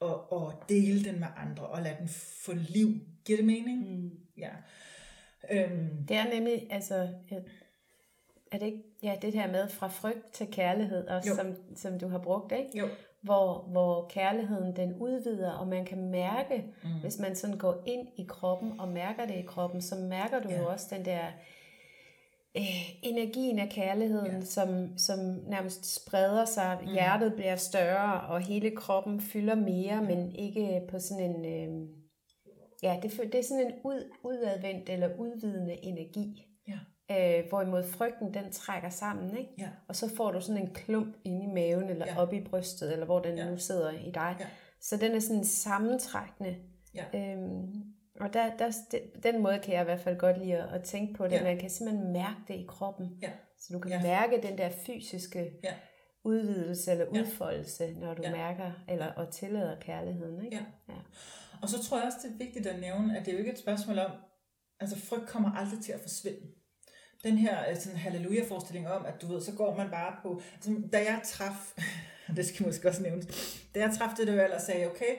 [0.00, 2.08] og, og dele den med andre, og lade den
[2.44, 2.88] få liv.
[3.24, 3.90] Giver det mening?
[3.90, 4.10] Mm.
[4.38, 4.50] Ja.
[5.50, 6.06] Øhm.
[6.08, 7.08] Det er nemlig, altså,
[8.54, 12.08] er det ikke, ja, det her med fra frygt til kærlighed, også, som, som du
[12.08, 12.78] har brugt, ikke?
[12.78, 12.86] Jo.
[13.22, 17.00] Hvor, hvor kærligheden den udvider, og man kan mærke, mm.
[17.00, 20.48] hvis man sådan går ind i kroppen og mærker det i kroppen, så mærker du
[20.48, 20.58] ja.
[20.58, 21.26] jo også den der
[22.56, 24.44] øh, energien af kærligheden, ja.
[24.44, 26.78] som, som nærmest spreder sig.
[26.82, 26.92] Mm.
[26.92, 30.06] Hjertet bliver større, og hele kroppen fylder mere, mm.
[30.06, 31.44] men ikke på sådan en...
[31.44, 31.88] Øh,
[32.82, 36.46] ja, det, det er sådan en ud, udadvendt eller udvidende energi.
[37.10, 39.50] Øh, hvorimod frygten, den trækker sammen, ikke?
[39.58, 39.68] Ja.
[39.88, 42.18] Og så får du sådan en klump inde i maven, eller ja.
[42.18, 43.50] op i brystet, eller hvor den ja.
[43.50, 44.36] nu sidder i dig.
[44.40, 44.46] Ja.
[44.80, 46.56] Så den er sådan sammentrækkende.
[46.94, 47.04] Ja.
[47.14, 48.72] Øhm, og der, der,
[49.22, 51.32] den måde kan jeg i hvert fald godt lide at, at tænke på det.
[51.32, 51.42] Ja.
[51.42, 53.18] Man kan simpelthen mærke det i kroppen.
[53.22, 53.30] Ja.
[53.58, 54.02] Så du kan ja.
[54.02, 55.74] mærke den der fysiske ja.
[56.24, 57.92] udvidelse eller udfoldelse, ja.
[57.92, 58.30] når du ja.
[58.30, 60.44] mærker eller og tillader kærligheden.
[60.44, 60.56] Ikke?
[60.56, 60.94] Ja.
[60.94, 61.00] ja.
[61.62, 63.52] Og så tror jeg også, det er vigtigt at nævne, at det er jo ikke
[63.52, 64.10] et spørgsmål om,
[64.80, 66.46] altså frygt kommer aldrig til at forsvinde
[67.24, 70.82] den her øh, sådan halleluja-forestilling om, at du ved, så går man bare på, altså,
[70.92, 71.74] da jeg traf,
[72.36, 73.26] det skal måske også nævnes,
[73.74, 75.14] da jeg traf det der valg og sagde, okay,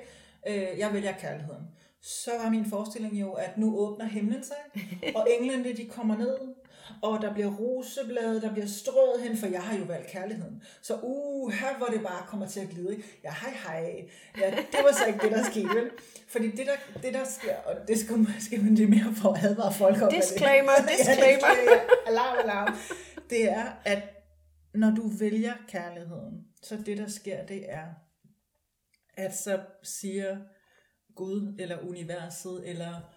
[0.48, 1.68] øh, jeg vælger kærligheden,
[2.02, 4.58] så var min forestilling jo, at nu åbner himlen sig,
[5.16, 6.55] og englene de kommer ned,
[7.02, 10.64] og der bliver roseblade, der bliver strøget hen, for jeg har jo valgt kærligheden.
[10.82, 13.04] Så uh, her hvor det bare kommer til at glide.
[13.24, 14.10] Ja, hej hej.
[14.42, 15.92] Ja, det var så ikke det, der skete, vel?
[16.28, 19.44] Fordi det der, det der sker, og det skal, skal man det mere for at
[19.46, 20.12] advare folk om.
[20.22, 20.90] Disclaimer, det.
[20.98, 21.48] disclaimer.
[21.72, 22.76] ja, alarm, alarm.
[23.30, 24.02] Det er, at
[24.74, 27.86] når du vælger kærligheden, så det der sker, det er,
[29.18, 30.38] at så siger
[31.16, 33.15] Gud, eller universet, eller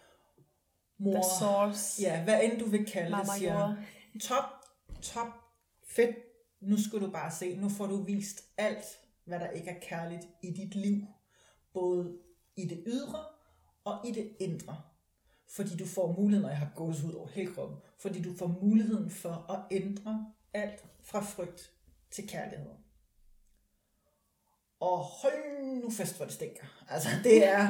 [0.98, 2.02] mor, The source.
[2.02, 3.76] Ja, hvad end du vil kalde Mama det, siger,
[4.20, 4.44] top,
[5.02, 5.28] top,
[5.86, 6.16] fedt,
[6.60, 8.84] nu skal du bare se, nu får du vist alt,
[9.24, 11.06] hvad der ikke er kærligt i dit liv,
[11.72, 12.18] både
[12.56, 13.24] i det ydre
[13.84, 14.82] og i det indre.
[15.50, 18.58] Fordi du får muligheden, og jeg har gået ud over hele kroppen, fordi du får
[18.62, 21.72] muligheden for at ændre alt fra frygt
[22.10, 22.70] til kærlighed.
[24.80, 26.84] Og hold nu fast, hvor det stinker.
[26.88, 27.68] Altså, det er,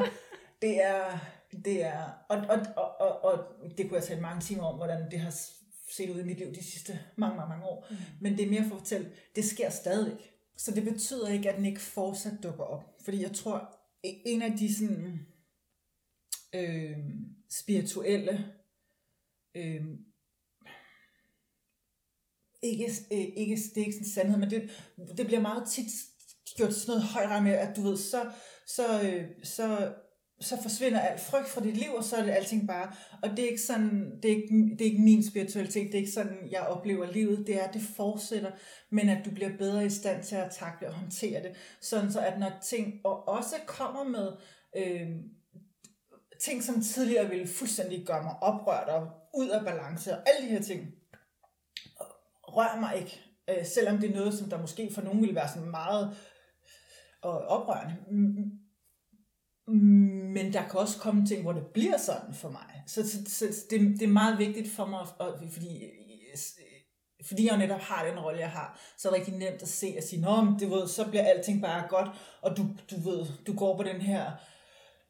[0.62, 1.18] det er,
[1.52, 3.44] det er, og, og, og, og, og
[3.78, 5.34] det kunne jeg tale mange timer om, hvordan det har
[5.90, 7.86] set ud i mit liv de sidste mange, mange, mange år.
[7.90, 7.96] Mm.
[8.20, 10.32] Men det er mere for at fortælle, det sker stadigvæk.
[10.56, 12.84] Så det betyder ikke, at den ikke fortsat dukker op.
[13.04, 15.26] Fordi jeg tror, en af de sådan,
[16.54, 16.96] øh,
[17.50, 18.52] spirituelle,
[19.54, 19.84] øh,
[22.62, 24.70] ikke, øh, ikke, det er ikke sådan sandhed, men det,
[25.16, 25.86] det bliver meget tit
[26.56, 28.30] gjort sådan noget højere med, at du ved, så,
[28.66, 29.94] så, øh, så
[30.40, 32.92] så forsvinder alt frygt fra dit liv, og så er det alting bare.
[33.22, 35.98] Og det er ikke sådan, det er ikke, det er ikke min spiritualitet, det er
[35.98, 37.46] ikke sådan, jeg oplever livet.
[37.46, 38.50] Det er, at det fortsætter,
[38.90, 41.56] men at du bliver bedre i stand til at takle og håndtere det.
[41.80, 44.32] Sådan så, at når ting, og også kommer med
[44.76, 45.08] øh,
[46.40, 50.52] ting, som tidligere ville fuldstændig gøre mig oprørt og ud af balance, og alle de
[50.52, 50.86] her ting,
[52.42, 53.20] rør mig ikke.
[53.50, 56.16] Øh, selvom det er noget, som der måske for nogen ville være sådan meget
[57.22, 57.96] og oprørende
[59.68, 62.82] men der kan også komme ting, hvor det bliver sådan for mig.
[62.86, 65.06] Så, så, så det, det er meget vigtigt for mig,
[65.52, 65.84] fordi,
[67.26, 69.94] fordi jeg netop har den rolle, jeg har, så er det rigtig nemt at se
[69.96, 72.08] og sige, Nå, men det ved, så bliver alting bare godt,
[72.42, 74.32] og du, du ved, du går på den her,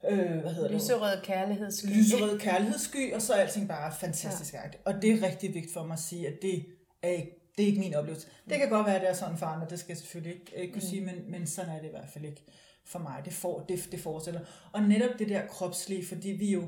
[0.09, 1.23] øh, hvad hedder Lyserød det?
[1.23, 1.85] kærlighedssky.
[1.85, 4.53] Lyserød kærlighedssky, og så er alting bare fantastisk.
[4.53, 4.59] Ja.
[4.85, 6.65] Og det er rigtig vigtigt for mig at sige, at det
[7.03, 8.27] er ikke, det er ikke min oplevelse.
[8.49, 10.51] Det kan godt være, at det er sådan for andre, det skal jeg selvfølgelig ikke,
[10.55, 10.89] ikke kunne mm.
[10.89, 12.43] sige, men, men sådan er det i hvert fald ikke
[12.89, 13.21] for mig.
[13.25, 14.41] Det, for, det, det forestiller.
[14.71, 16.67] Og netop det der kropslige, fordi vi jo,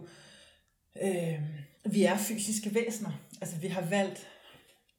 [1.01, 1.41] øh,
[1.85, 3.11] vi er fysiske væsener.
[3.41, 4.27] Altså vi har valgt,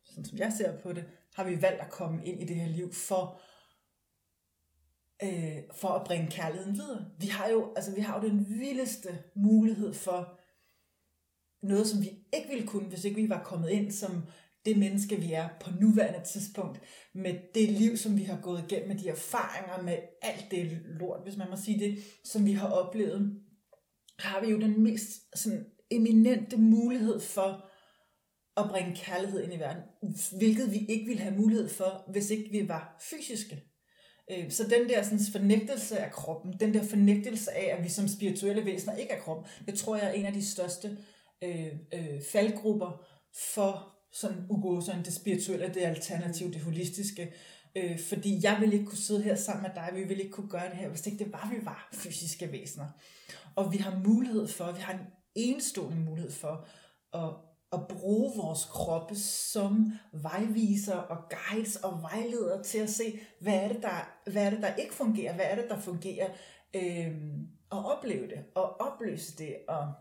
[0.04, 1.04] sådan som jeg ser på det,
[1.35, 3.40] har vi valgt at komme ind i det her liv for,
[5.22, 7.06] øh, for at bringe kærligheden videre.
[7.18, 10.38] Vi har jo, altså vi har jo den vildeste mulighed for
[11.62, 14.24] noget, som vi ikke ville kunne, hvis ikke vi var kommet ind som
[14.64, 16.81] det menneske, vi er på nuværende tidspunkt,
[17.14, 21.20] med det liv, som vi har gået igennem, med de erfaringer, med alt det lort,
[21.25, 23.40] hvis man må sige det, som vi har oplevet,
[24.18, 27.68] har vi jo den mest sådan, eminente mulighed for
[28.57, 29.83] at bringe kærlighed ind i verden,
[30.38, 33.62] hvilket vi ikke ville have mulighed for, hvis ikke vi var fysiske.
[34.31, 38.09] Øh, så den der sådan, fornægtelse af kroppen, den der fornægtelse af, at vi som
[38.09, 40.98] spirituelle væsener ikke er kroppen, det tror jeg er en af de største
[41.44, 43.07] øh, øh, faldgrupper
[43.55, 47.33] for sådan ugåseren, det spirituelle, det alternative, det holistiske,
[47.77, 50.48] Øh, fordi jeg ville ikke kunne sidde her sammen med dig, vi ville ikke kunne
[50.48, 52.87] gøre det her, hvis ikke det var, vi var fysiske væsener.
[53.57, 56.66] Og vi har mulighed for, vi har en enestående mulighed for
[57.14, 57.31] at,
[57.72, 63.68] at bruge vores kroppe som vejviser og guides og vejleder til at se, hvad er
[63.68, 66.29] det, der, hvad er det, der ikke fungerer, hvad er det, der fungerer,
[66.75, 67.14] øh,
[67.70, 69.92] og opleve det, og opløse det, og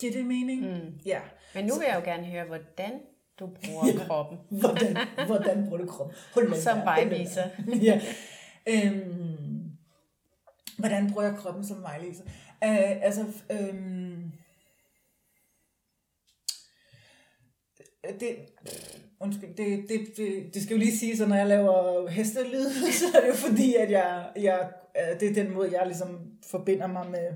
[0.00, 0.60] giver det mening?
[0.60, 1.00] Mm.
[1.06, 1.20] Ja.
[1.54, 3.00] Men nu vil jeg jo gerne høre, hvordan
[3.40, 4.06] du bruger ja.
[4.06, 4.38] kroppen.
[4.60, 6.16] hvordan, hvordan bruger du kroppen?
[6.34, 7.48] Hold som vejviser.
[7.82, 8.00] ja.
[8.68, 9.70] Øhm,
[10.78, 12.24] hvordan bruger jeg kroppen som vejviser?
[12.64, 14.32] Uh, altså, øhm,
[18.20, 18.36] det,
[19.20, 22.70] undskyld, det, det, det, det skal jo lige sige, så når jeg laver hestelyd,
[23.00, 24.70] så er det jo fordi, at jeg, jeg,
[25.20, 26.20] det er den måde, jeg ligesom
[26.50, 27.28] forbinder mig med,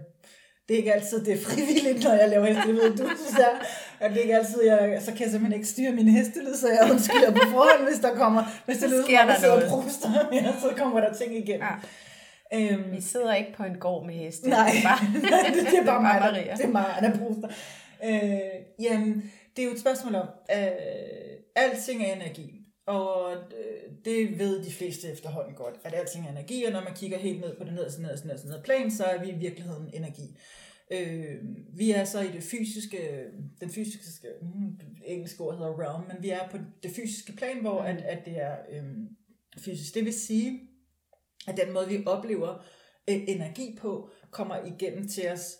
[0.68, 2.90] det er ikke altid, det er frivilligt, når jeg laver hestelyd.
[2.90, 3.60] Du synes, jeg,
[4.00, 6.68] at det er ikke altid, jeg, så kan jeg simpelthen ikke styre min hestelyd, så
[6.68, 9.84] jeg undskylder på forhånd, hvis der kommer, hvis det lyder, som der sidder og
[10.32, 11.66] ja, så kommer der ting igennem.
[12.52, 12.72] Ja.
[12.72, 14.48] Øhm, Vi sidder ikke på en gård med heste.
[14.48, 17.48] Nej, det er bare, det, det er bare mig, der, det er mig, der pruster.
[18.04, 20.68] Øh, jamen, det er jo et spørgsmål om, øh,
[21.56, 22.54] alting er energi.
[22.86, 26.94] Og øh, det ved de fleste efterhånden godt, at alting er energi, og når man
[26.94, 29.90] kigger helt ned på det nederste, nederste, nederste, nederste plan, så er vi i virkeligheden
[29.92, 30.38] energi.
[30.90, 31.36] Øh,
[31.76, 33.24] vi er så i det fysiske,
[33.60, 37.80] den fysiske, mm, engelske ord hedder realm, men vi er på det fysiske plan, hvor
[37.80, 38.84] at, at det er øh,
[39.58, 39.94] fysisk.
[39.94, 40.60] Det vil sige,
[41.48, 42.64] at den måde, vi oplever
[43.10, 45.56] øh, energi på, kommer igennem til os,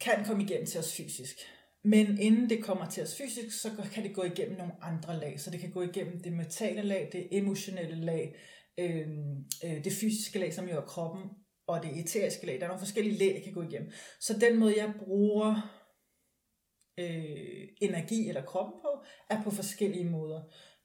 [0.00, 1.36] kan komme igennem til os fysisk.
[1.84, 5.40] Men inden det kommer til os fysisk, så kan det gå igennem nogle andre lag.
[5.40, 8.36] Så det kan gå igennem det mentale lag, det emotionelle lag,
[8.78, 9.08] øh,
[9.64, 11.22] øh, det fysiske lag, som jo er kroppen,
[11.68, 12.54] og det eteriske lag.
[12.54, 13.90] Der er nogle forskellige lag, der kan gå igennem.
[14.20, 15.78] Så den måde, jeg bruger
[16.98, 20.40] øh, energi eller kroppen på, er på forskellige måder.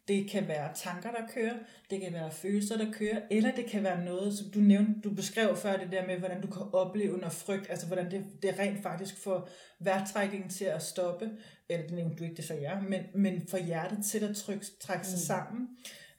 [0.08, 1.58] Det kan være tanker, der kører,
[1.89, 5.15] det kan være følelser, der kører, eller det kan være noget, som du nævnte, du
[5.15, 8.60] beskrev før det der med, hvordan du kan opleve når frygt, altså hvordan det, det
[8.60, 11.30] rent faktisk får vejrtrækningen til at stoppe,
[11.69, 14.65] eller det nævnte du ikke, det så jeg, men, men for hjertet til at trykke,
[14.82, 15.26] trække sig mm.
[15.26, 15.67] sammen.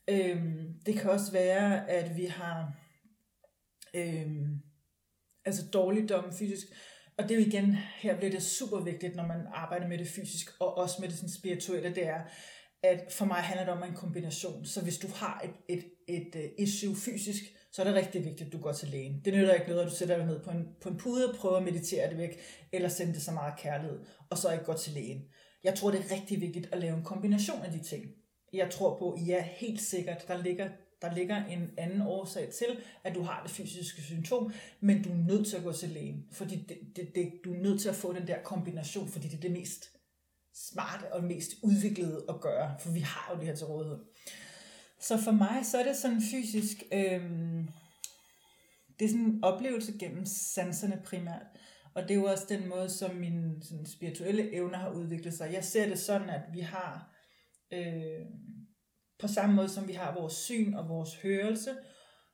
[0.08, 2.72] Øhm, det kan også være, at vi har
[3.94, 4.60] øhm,
[5.44, 6.66] altså dårligdom fysisk,
[7.18, 10.08] og det er jo igen, her bliver det super vigtigt, når man arbejder med det
[10.08, 12.20] fysisk, og også med det sådan spirituelle, det er,
[12.82, 14.64] at for mig handler det om en kombination.
[14.64, 18.46] Så hvis du har et, et, et, øh, issue fysisk, så er det rigtig vigtigt,
[18.46, 19.20] at du går til lægen.
[19.24, 21.36] Det nytter ikke noget, at du sætter dig ned på en, på en pude og
[21.36, 22.40] prøver at meditere det væk,
[22.72, 25.24] eller sende det så meget kærlighed, og så ikke gå til lægen.
[25.64, 28.04] Jeg tror, det er rigtig vigtigt at lave en kombination af de ting.
[28.52, 30.68] Jeg tror på, ja, helt sikkert, der ligger,
[31.02, 32.66] der ligger en anden årsag til,
[33.04, 36.24] at du har det fysiske symptom, men du er nødt til at gå til lægen,
[36.32, 39.36] fordi det, det, det, du er nødt til at få den der kombination, fordi det
[39.36, 39.90] er det mest
[40.54, 43.98] smarte og mest udviklede at gøre, for vi har jo det her til rådighed.
[45.00, 47.22] Så for mig, så er det sådan fysisk, øh,
[48.98, 51.46] det er sådan en oplevelse gennem sanserne primært.
[51.94, 55.52] Og det er jo også den måde, som mine sådan, spirituelle evner har udviklet sig.
[55.52, 57.14] Jeg ser det sådan, at vi har,
[57.72, 58.26] øh,
[59.18, 61.76] på samme måde som vi har vores syn og vores hørelse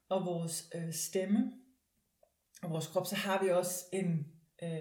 [0.08, 1.52] og vores øh, stemme
[2.62, 4.26] og vores krop, så har vi også en
[4.62, 4.78] øh,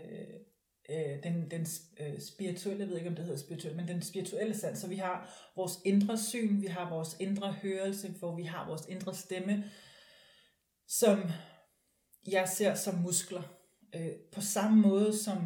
[0.90, 1.68] øh, den, den
[2.00, 4.80] øh, spirituelle, jeg ved ikke om det hedder spirituel, men den spirituelle sans.
[4.80, 8.86] Så vi har vores indre syn, vi har vores indre hørelse, hvor vi har vores
[8.90, 9.64] indre stemme,
[10.88, 11.24] som
[12.28, 13.44] jeg ser som muskler.
[13.96, 15.38] Øh, på samme måde som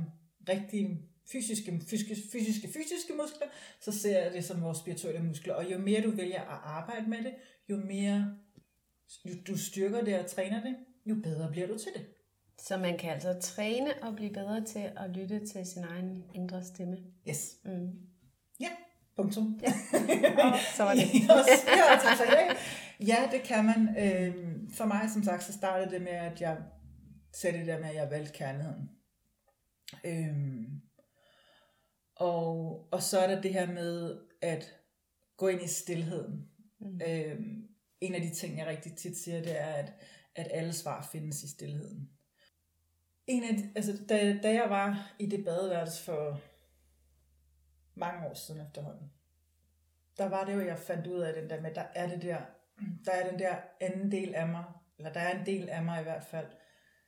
[0.50, 3.48] rigtige fysiske, fysiske, fysiske, fysiske muskler,
[3.82, 5.54] så ser jeg det som vores spirituelle muskler.
[5.54, 7.34] Og jo mere du vælger at arbejde med det,
[7.70, 8.36] jo mere
[9.48, 12.06] du styrker det og træner det, jo bedre bliver du til det.
[12.58, 16.64] Så man kan altså træne og blive bedre til at lytte til sin egen indre
[16.64, 16.98] stemme.
[17.30, 17.56] Yes.
[17.66, 17.92] Mm.
[18.60, 18.70] Ja,
[19.16, 19.60] punktum.
[19.64, 19.74] Ja.
[20.46, 21.14] Og så var det.
[22.30, 22.56] ja,
[23.00, 23.98] ja, det kan man.
[23.98, 26.58] Øhm, for mig, som sagt, så startede det med, at jeg
[27.34, 28.90] sagde det der med, at jeg valgte kærligheden.
[30.06, 30.82] Øhm,
[32.24, 34.76] og, og så er der det her med at
[35.38, 36.50] gå ind i stillheden.
[36.80, 37.02] Mm.
[37.08, 37.68] Øhm,
[38.02, 39.93] en af de ting, jeg rigtig tit siger, det er, at,
[40.36, 42.10] at alle svar findes i stillheden
[43.28, 46.41] en af de, altså, da, da jeg var i det badeværelse for
[47.95, 49.12] mange år siden efterhånden,
[50.18, 52.41] der var det jo, jeg fandt ud af den der med, der er det der,
[53.06, 54.64] der er den der anden del af mig,
[54.97, 56.47] eller der er en del af mig i hvert fald,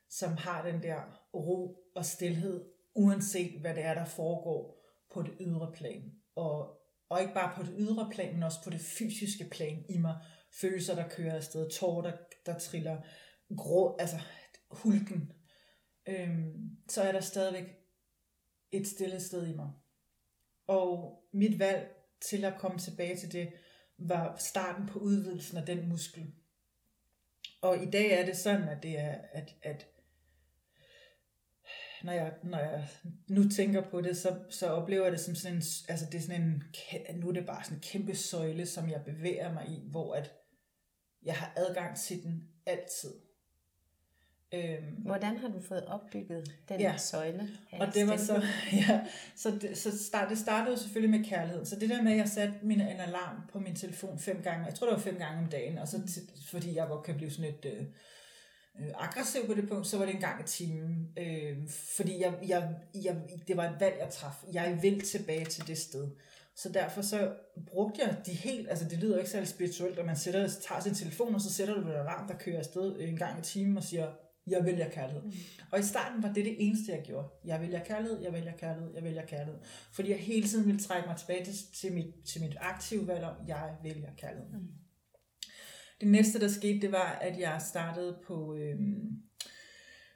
[0.10, 2.66] som har den der ro og stillhed,
[2.96, 4.75] uanset hvad det er, der foregår
[5.16, 6.12] på det ydre plan.
[6.36, 9.98] Og, og ikke bare på det ydre plan, men også på det fysiske plan i
[9.98, 10.16] mig.
[10.62, 13.02] Følelser, der kører afsted, tårer, der, der triller,
[13.58, 14.18] grå, altså
[14.72, 15.32] hulken,
[16.08, 17.66] øhm, så er der stadigvæk
[18.72, 19.72] et stille sted i mig.
[20.68, 21.96] Og mit valg
[22.30, 23.54] til at komme tilbage til det,
[23.98, 26.34] var starten på udvidelsen af den muskel.
[27.62, 29.88] og i dag er det sådan, at det er, at, at
[32.06, 32.88] når jeg, når jeg
[33.28, 36.22] nu tænker på det, så, så oplever jeg det som sådan en, altså det er
[36.22, 36.64] sådan en,
[37.20, 40.32] nu er det bare sådan en kæmpe søjle, som jeg bevæger mig i, hvor at
[41.26, 43.14] jeg har adgang til den altid.
[44.54, 47.50] Øhm, Hvordan har du fået opbygget den ja, søjle?
[47.72, 48.44] Og det var så,
[48.88, 49.02] ja,
[49.36, 51.66] så, det, så start, det startede selvfølgelig med kærlighed.
[51.66, 54.66] Så det der med, at jeg satte min, en alarm på min telefon fem gange,
[54.66, 57.32] jeg tror det var fem gange om dagen, og så fordi jeg godt kan blive
[57.32, 57.66] sådan et...
[57.66, 57.86] Øh,
[58.80, 61.08] øh, aggressiv på det punkt, så var det en gang i timen.
[61.18, 63.16] Øh, fordi jeg, jeg, jeg,
[63.48, 64.44] det var et valg, jeg traf.
[64.54, 66.08] Jeg vil tilbage til det sted.
[66.56, 67.34] Så derfor så
[67.68, 70.94] brugte jeg de helt, altså det lyder ikke særlig spirituelt, at man sætter, tager sin
[70.94, 73.84] telefon, og så sætter du en alarm, der kører afsted en gang i timen og
[73.84, 74.12] siger,
[74.48, 75.24] jeg vælger kærlighed.
[75.24, 75.32] Mm.
[75.72, 77.28] Og i starten var det det eneste, jeg gjorde.
[77.46, 79.60] Jeg vælger kærlighed, jeg vælger kærlighed, jeg vælger kærlighed.
[79.94, 83.24] Fordi jeg hele tiden ville trække mig tilbage til, til, mit, til mit aktive valg
[83.24, 84.50] om, jeg vælger kærlighed.
[84.50, 84.68] Mm.
[86.02, 88.56] Det næste, der skete, det var, at jeg startede på...
[88.56, 88.80] Øh,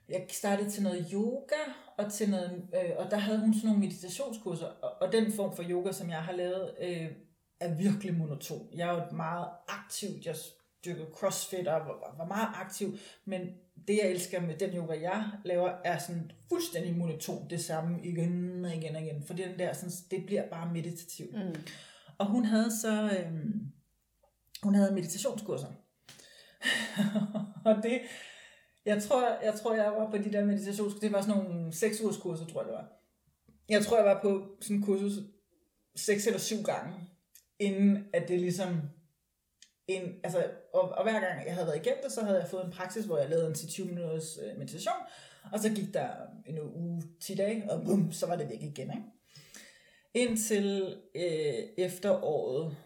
[0.10, 1.56] jeg startede til noget yoga,
[1.98, 5.56] og, til noget, øh, og der havde hun sådan nogle meditationskurser, og, og den form
[5.56, 7.08] for yoga, som jeg har lavet, øh,
[7.60, 8.68] er virkelig monoton.
[8.76, 10.36] Jeg er jo meget aktiv, jeg
[10.86, 13.42] dyrkede crossfit og var, var meget aktiv, men
[13.88, 18.66] det jeg elsker med den yoga, jeg laver, er sådan fuldstændig monoton, det samme igen
[18.66, 21.34] og igen og igen, for den der, sådan, det bliver bare meditativt.
[21.34, 21.56] Mm.
[22.18, 23.32] Og hun havde så, øh,
[24.64, 25.68] hun havde meditationskurser.
[27.66, 28.02] og det,
[28.86, 32.02] jeg tror, jeg tror, jeg var på de der meditationskurser, det var sådan nogle seks
[32.02, 32.92] ugers kurser, tror jeg det var.
[33.70, 35.14] Jeg tror, jeg var på sådan en kursus
[35.96, 36.96] seks eller syv gange,
[37.60, 38.82] inden at det ligesom
[39.88, 42.66] en, altså, og, og hver gang jeg havde været igennem det, så havde jeg fået
[42.66, 45.02] en praksis, hvor jeg lavede en 10-20 minutters øh, meditation,
[45.52, 46.10] og så gik der
[46.46, 48.92] en uge, 10 dage, og bum, så var det væk igen.
[48.92, 49.04] Ikke?
[50.14, 52.78] Indtil øh, efteråret,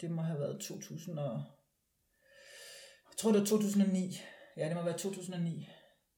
[0.00, 1.42] det må have været 2000 og,
[3.10, 4.20] jeg tror det var 2009,
[4.56, 5.68] ja det må have været 2009,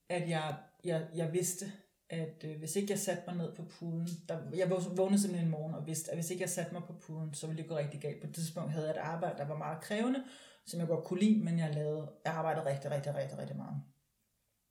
[0.08, 1.72] at jeg, jeg, jeg vidste,
[2.10, 5.50] at øh, hvis ikke jeg satte mig ned på puden, der, jeg vågnede simpelthen en
[5.50, 7.76] morgen og vidste, at hvis ikke jeg satte mig på puden, så ville det gå
[7.76, 8.20] rigtig galt.
[8.20, 10.24] På et tidspunkt havde jeg et arbejde, der var meget krævende,
[10.66, 13.82] som jeg godt kunne lide, men jeg, lavede, jeg arbejdede rigtig, rigtig, rigtig, rigtig meget.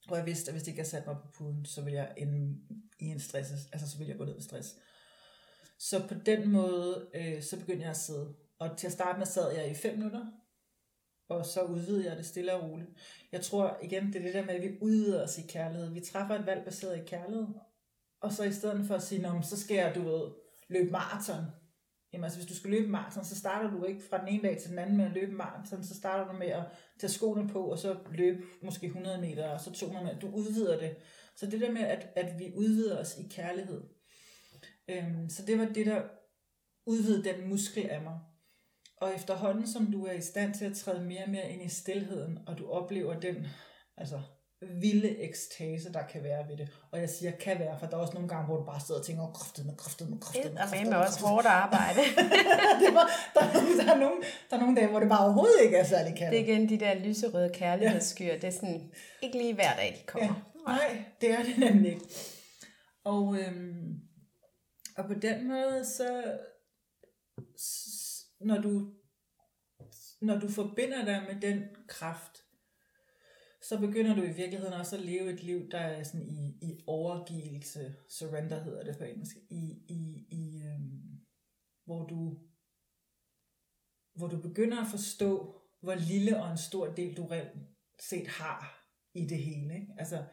[0.10, 2.60] Og jeg vidste, at hvis ikke jeg satte mig på puden, så ville jeg ende
[2.99, 4.76] i en stress, altså så ville jeg gå ned med stress.
[5.80, 8.36] Så på den måde, øh, så begyndte jeg at sidde.
[8.60, 10.26] Og til at starte med sad jeg i 5 minutter,
[11.30, 12.89] og så udvider jeg det stille og roligt.
[13.32, 15.93] Jeg tror igen, det er det der med, at vi udvider os i kærlighed.
[15.93, 17.47] Vi træffer et valg baseret i kærlighed,
[18.22, 20.32] og så i stedet for at sige, så skal jeg, du ved,
[20.68, 21.45] løbe maraton.
[22.14, 24.57] Jamen altså, hvis du skal løbe maraton, så starter du ikke fra den ene dag
[24.57, 26.64] til den anden med at løbe maraton, så starter du med at
[26.99, 30.20] tage skoene på, og så løbe måske 100 meter, og så 200 meter.
[30.20, 30.95] Du udvider det.
[31.36, 33.84] Så det der med, at, at vi udvider os i kærlighed.
[34.88, 36.03] Øhm, så det var det, der
[36.86, 38.20] udvidede den muskel af mig.
[39.02, 41.70] Og efterhånden, som du er i stand til at træde mere og mere ind i
[41.70, 43.47] stillheden, og du oplever den
[43.97, 44.22] altså,
[44.82, 46.70] vilde ekstase, der kan være ved det.
[46.91, 49.00] Og jeg siger kan være, for der er også nogle gange, hvor du bare sidder
[49.00, 52.00] og tænker, åh, kraftet med kraftet med kraftet med kraftet med også hårdt arbejde.
[52.84, 55.26] det var, der, er nogle, der, er nogle, der er nogle dage, hvor det bare
[55.26, 56.32] overhovedet ikke er særlig kaldt.
[56.32, 58.34] Det er igen de der lyserøde kærlighedsskyer.
[58.34, 58.91] Det er sådan,
[59.22, 60.52] ikke lige hver dag, de kommer.
[60.68, 60.72] Ja.
[60.72, 62.06] Nej, det er det nemlig ikke.
[63.04, 64.00] Og, øhm,
[64.97, 66.24] og på den måde, så,
[68.40, 68.94] når du,
[70.22, 72.46] når du forbinder dig med den kraft,
[73.62, 76.84] så begynder du i virkeligheden også at leve et liv, der er sådan i, i
[76.88, 81.20] overgivelse, surrender hedder det på engelsk, i, i, i øhm,
[81.86, 82.40] hvor du
[84.16, 87.52] hvor du begynder at forstå, hvor lille og en stor del du reelt
[88.00, 89.74] set har i det hele.
[89.76, 89.94] Ikke?
[89.98, 90.26] Altså,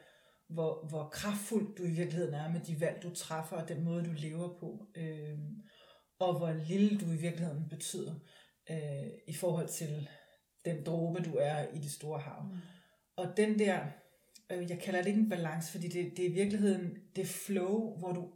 [0.49, 4.05] hvor, hvor kraftfuld du i virkeligheden er med de valg, du træffer, og den måde,
[4.05, 4.87] du lever på.
[4.97, 5.63] Øhm,
[6.19, 8.14] og hvor lille du i virkeligheden betyder
[8.71, 10.09] øh, i forhold til
[10.64, 12.43] den dråbe, du er i det store hav.
[12.43, 12.59] Mm.
[13.17, 13.87] Og den der,
[14.51, 17.99] øh, jeg kalder det ikke en balance, fordi det, det er i virkeligheden det flow,
[17.99, 18.33] hvor du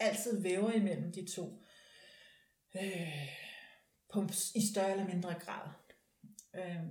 [0.00, 1.62] altid væver imellem de to,
[2.76, 3.28] øh,
[4.12, 5.70] på, i større eller mindre grad.
[6.56, 6.84] Øh,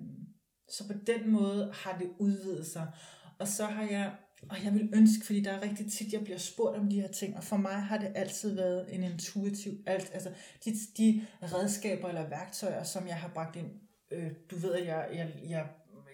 [0.70, 2.91] så på den måde har det udvidet sig.
[3.39, 4.15] Og så har jeg
[4.49, 7.07] og jeg vil ønske, fordi der er rigtig tit, jeg bliver spurgt om de her
[7.07, 10.31] ting, og for mig har det altid været en intuitiv, alt, altså
[10.65, 13.71] de, de redskaber eller værktøjer, som jeg har bragt ind,
[14.11, 15.67] øh, du ved, at jeg, jeg, jeg,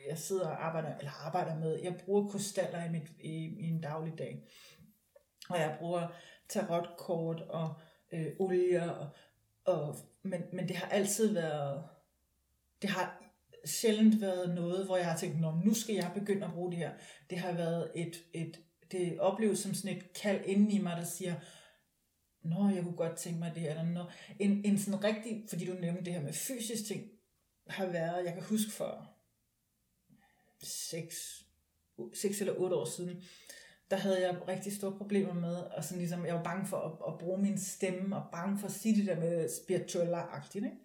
[0.10, 3.82] jeg sidder og arbejder, eller arbejder med, jeg bruger krystaller i, mit, i, i en
[3.82, 4.44] daglig dag,
[5.50, 6.08] og jeg bruger
[6.50, 7.74] tarotkort og
[8.14, 9.10] øh, olier, og,
[9.66, 11.84] og, men, men det har altid været,
[12.82, 13.25] det har
[13.66, 16.92] sjældent været noget, hvor jeg har tænkt, nu skal jeg begynde at bruge det her.
[17.30, 18.60] Det har været et, et
[18.92, 21.36] det opleves som sådan et kald inden i mig, der siger,
[22.46, 24.06] Nå, jeg kunne godt tænke mig det, eller nå.
[24.40, 27.04] En, en sådan rigtig, fordi du nævnte det her med fysisk ting,
[27.68, 29.10] har været, jeg kan huske for
[30.64, 31.16] 6,
[32.14, 33.24] 6 eller 8 år siden,
[33.92, 37.14] der havde jeg rigtig store problemer med, og sådan ligesom, jeg var bange for at,
[37.14, 40.78] at bruge min stemme, og bange for at sige det der med spirituelle-agtigt, ikke?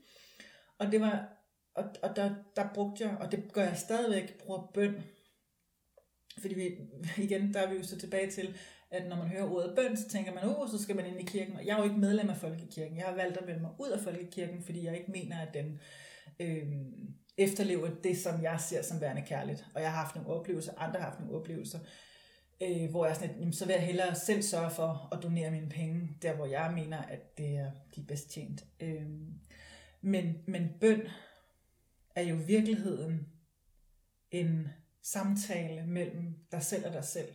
[0.78, 1.39] Og det var,
[1.74, 5.02] og, og der, der brugte jeg, og det gør jeg stadigvæk, bruger bøn.
[6.40, 6.76] Fordi vi,
[7.24, 8.56] igen, der er vi jo så tilbage til,
[8.90, 11.24] at når man hører ordet bøn, så tænker man, oh, så skal man ind i
[11.24, 11.56] kirken.
[11.56, 12.96] Og jeg er jo ikke medlem af Folkekirken.
[12.96, 15.80] Jeg har valgt at melde mig ud af Folkekirken, fordi jeg ikke mener, at den
[16.40, 16.66] øh,
[17.38, 19.66] efterlever det, som jeg ser som værende kærligt.
[19.74, 21.78] Og jeg har haft nogle oplevelser, andre har haft nogle oplevelser,
[22.62, 25.68] øh, hvor jeg sådan, jamen, så vil jeg hellere selv sørge for at donere mine
[25.68, 28.64] penge, der hvor jeg mener, at det er de bedst tjent.
[28.80, 29.06] Øh,
[30.00, 31.02] men, men bøn
[32.14, 33.32] er jo virkeligheden
[34.30, 34.68] en
[35.02, 37.32] samtale mellem dig selv og dig selv.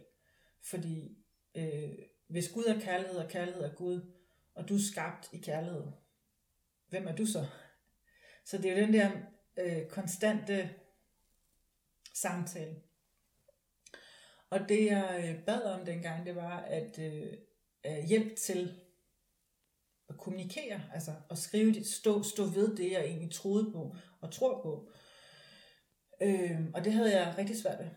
[0.62, 1.18] Fordi
[1.56, 1.94] øh,
[2.28, 4.14] hvis Gud er kærlighed, og kærlighed er Gud,
[4.54, 5.84] og du er skabt i kærlighed,
[6.88, 7.46] hvem er du så?
[8.48, 9.12] Så det er jo den der
[9.58, 10.70] øh, konstante
[12.14, 12.82] samtale.
[14.50, 18.80] Og det jeg øh, bad om dengang, det var at øh, hjælp til
[20.10, 24.32] at kommunikere, altså at skrive det, stå, stå ved det, jeg egentlig troede på og
[24.32, 24.92] tror på.
[26.22, 27.90] Øh, og det havde jeg rigtig svært ved.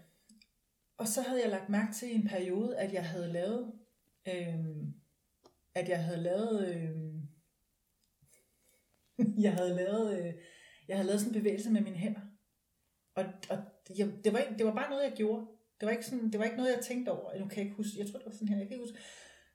[0.98, 3.72] Og så havde jeg lagt mærke til i en periode, at jeg havde lavet,
[4.28, 4.54] øh,
[5.74, 6.90] at jeg havde lavet, øh,
[9.44, 10.34] jeg havde lavet, øh,
[10.88, 12.20] jeg havde lavet sådan en bevægelse med mine hænder.
[13.14, 13.59] Og, og
[13.98, 15.46] jeg, det, var, det var bare noget, jeg gjorde.
[15.80, 17.38] Det var, ikke sådan, det var ikke noget, jeg tænkte over.
[17.38, 17.98] Nu kan jeg ikke huske.
[17.98, 18.59] Jeg tror, det var sådan her.
[18.59, 18.98] Jeg kan ikke huske.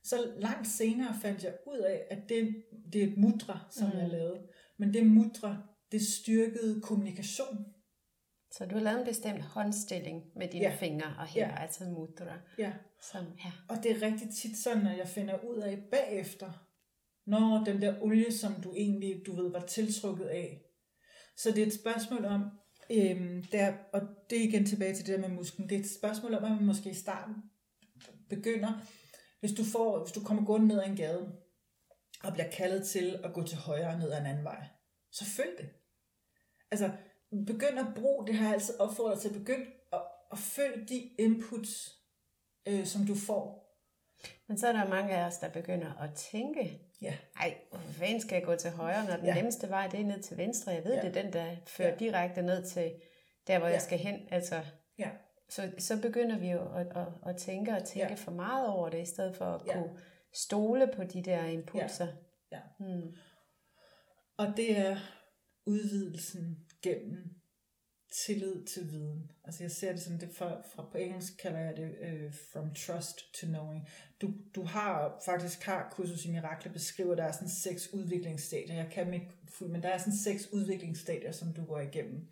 [0.03, 2.55] Så langt senere fandt jeg ud af, at det,
[2.93, 3.97] det er et mudra, som mm.
[3.97, 4.41] jeg lavede.
[4.79, 5.57] Men det mudra,
[5.91, 7.65] det styrkede kommunikation.
[8.51, 10.75] Så du har lavet en bestemt håndstilling med dine ja.
[10.75, 11.61] fingre og her, ja.
[11.61, 12.39] altså mudra.
[12.57, 12.73] Ja.
[13.11, 13.51] Som, ja.
[13.69, 16.67] Og det er rigtig tit sådan, at jeg finder ud af bagefter,
[17.25, 20.61] når den der olie, som du egentlig, du ved, var tiltrukket af.
[21.37, 22.41] Så det er et spørgsmål om,
[22.91, 25.95] øhm, der, og det er igen tilbage til det der med musklen, det er et
[25.99, 27.35] spørgsmål om, at man måske i starten
[28.29, 28.81] begynder,
[29.43, 31.31] hvis du, får, hvis du kommer gående ned ad en gade,
[32.23, 34.63] og bliver kaldet til at gå til højre ned ad en anden vej,
[35.11, 35.69] så følg det.
[36.71, 36.91] Altså,
[37.47, 41.91] begynd at bruge, det har jeg altid opfordret til, begynd at, at følge de inputs,
[42.67, 43.45] øh, som du får.
[44.47, 47.17] Men så er der mange af os, der begynder at tænke, ja.
[47.35, 49.33] ej, hvor skal jeg gå til højre, når den ja.
[49.33, 50.71] nemmeste vej det er ned til venstre.
[50.71, 51.01] Jeg ved, ja.
[51.01, 51.95] det er den, der fører ja.
[51.95, 52.93] direkte ned til
[53.47, 53.73] der, hvor ja.
[53.73, 54.27] jeg skal hen.
[54.31, 54.61] Altså,
[54.97, 55.09] ja.
[55.55, 58.15] Så, så begynder vi jo at, at, at tænke og tænke ja.
[58.15, 59.73] for meget over det, i stedet for at ja.
[59.73, 59.99] kunne
[60.33, 62.07] stole på de der impulser.
[62.51, 62.57] Ja.
[62.57, 62.61] ja.
[62.79, 63.15] Hmm.
[64.37, 64.97] Og det er
[65.65, 67.35] udvidelsen gennem
[68.25, 69.31] tillid til viden.
[69.45, 72.73] Altså jeg ser det som det fra, fra på engelsk kalder jeg det uh, from
[72.73, 73.87] trust to knowing.
[74.21, 78.75] Du, du har faktisk har kursus i mirakler beskriver, der er sådan seks udviklingsstadier.
[78.75, 82.27] Jeg kan ikke fuld, men der er sådan seks udviklingsstadier, som du går igennem.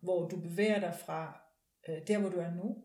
[0.00, 1.47] Hvor du bevæger dig fra
[1.90, 2.84] Øh, der, hvor du er nu,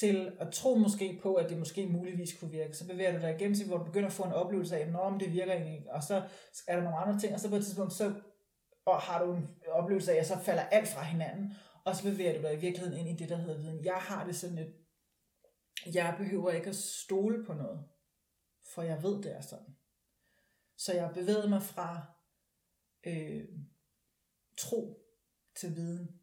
[0.00, 2.76] til at tro måske på, at det måske muligvis kunne virke.
[2.76, 5.18] Så bevæger du dig igennem til, hvor du begynder at få en oplevelse af, om
[5.18, 6.22] det virker egentlig Og så
[6.68, 8.14] er der nogle andre ting, og så på et tidspunkt, så
[8.84, 11.52] og har du en oplevelse af, at så falder alt fra hinanden,
[11.84, 13.84] og så bevæger du dig i virkeligheden ind i det, der hedder viden.
[13.84, 14.76] Jeg har det sådan lidt,
[15.94, 17.84] jeg behøver ikke at stole på noget,
[18.74, 19.76] for jeg ved, det er sådan.
[20.76, 22.06] Så jeg bevæger mig fra
[23.06, 23.48] øh,
[24.58, 24.98] tro
[25.56, 26.21] til viden.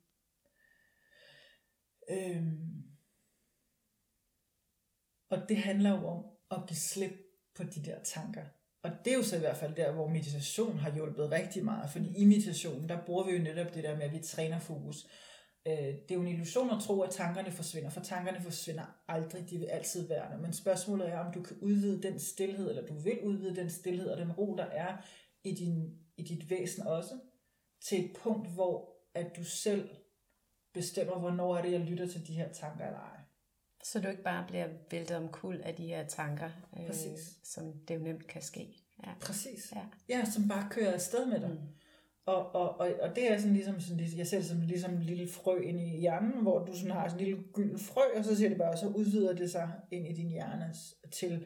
[2.10, 2.80] Øhm,
[5.30, 7.12] og det handler jo om at give slip
[7.56, 8.46] på de der tanker.
[8.84, 11.90] Og det er jo så i hvert fald der, hvor meditation har hjulpet rigtig meget,
[11.90, 15.08] fordi i meditationen, der bruger vi jo netop det der med, at vi træner fokus.
[15.68, 19.50] Øh, det er jo en illusion at tro, at tankerne forsvinder, for tankerne forsvinder aldrig,
[19.50, 20.38] de vil altid være der.
[20.38, 24.10] Men spørgsmålet er, om du kan udvide den stillhed, eller du vil udvide den stillhed
[24.10, 24.98] og den ro, der er
[25.44, 27.20] i, din, i dit væsen også,
[27.82, 29.90] til et punkt, hvor at du selv
[30.74, 33.20] bestemmer, hvornår er det, jeg lytter til de her tanker eller ej.
[33.84, 36.50] Så du ikke bare bliver væltet om kul af de her tanker,
[36.80, 36.96] øh,
[37.44, 38.76] som det jo nemt kan ske.
[39.06, 39.12] Ja.
[39.22, 39.74] Præcis.
[39.76, 39.82] Ja.
[40.10, 41.50] ja, som bare kører afsted med dig.
[41.50, 41.58] Mm.
[42.26, 45.04] Og, og, og, og det er sådan ligesom, sådan, jeg ser det som ligesom en
[45.04, 48.26] lille frø ind i hjernen, hvor du sådan har sådan en lille gylden frø, og
[48.26, 50.74] så siger det bare, og så udvider det sig ind i din hjerne
[51.12, 51.46] til,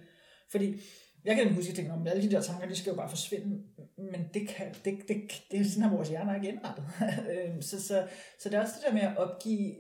[0.52, 0.82] fordi
[1.26, 3.10] jeg kan huske, at jeg tænker, at alle de der tanker, de skal jo bare
[3.10, 3.64] forsvinde,
[3.98, 6.86] men det, kan, det, det, det er sådan, at vores hjerner ikke indrettet.
[7.32, 8.08] Øhm, så, så,
[8.40, 9.76] så det er også det der med at opgive,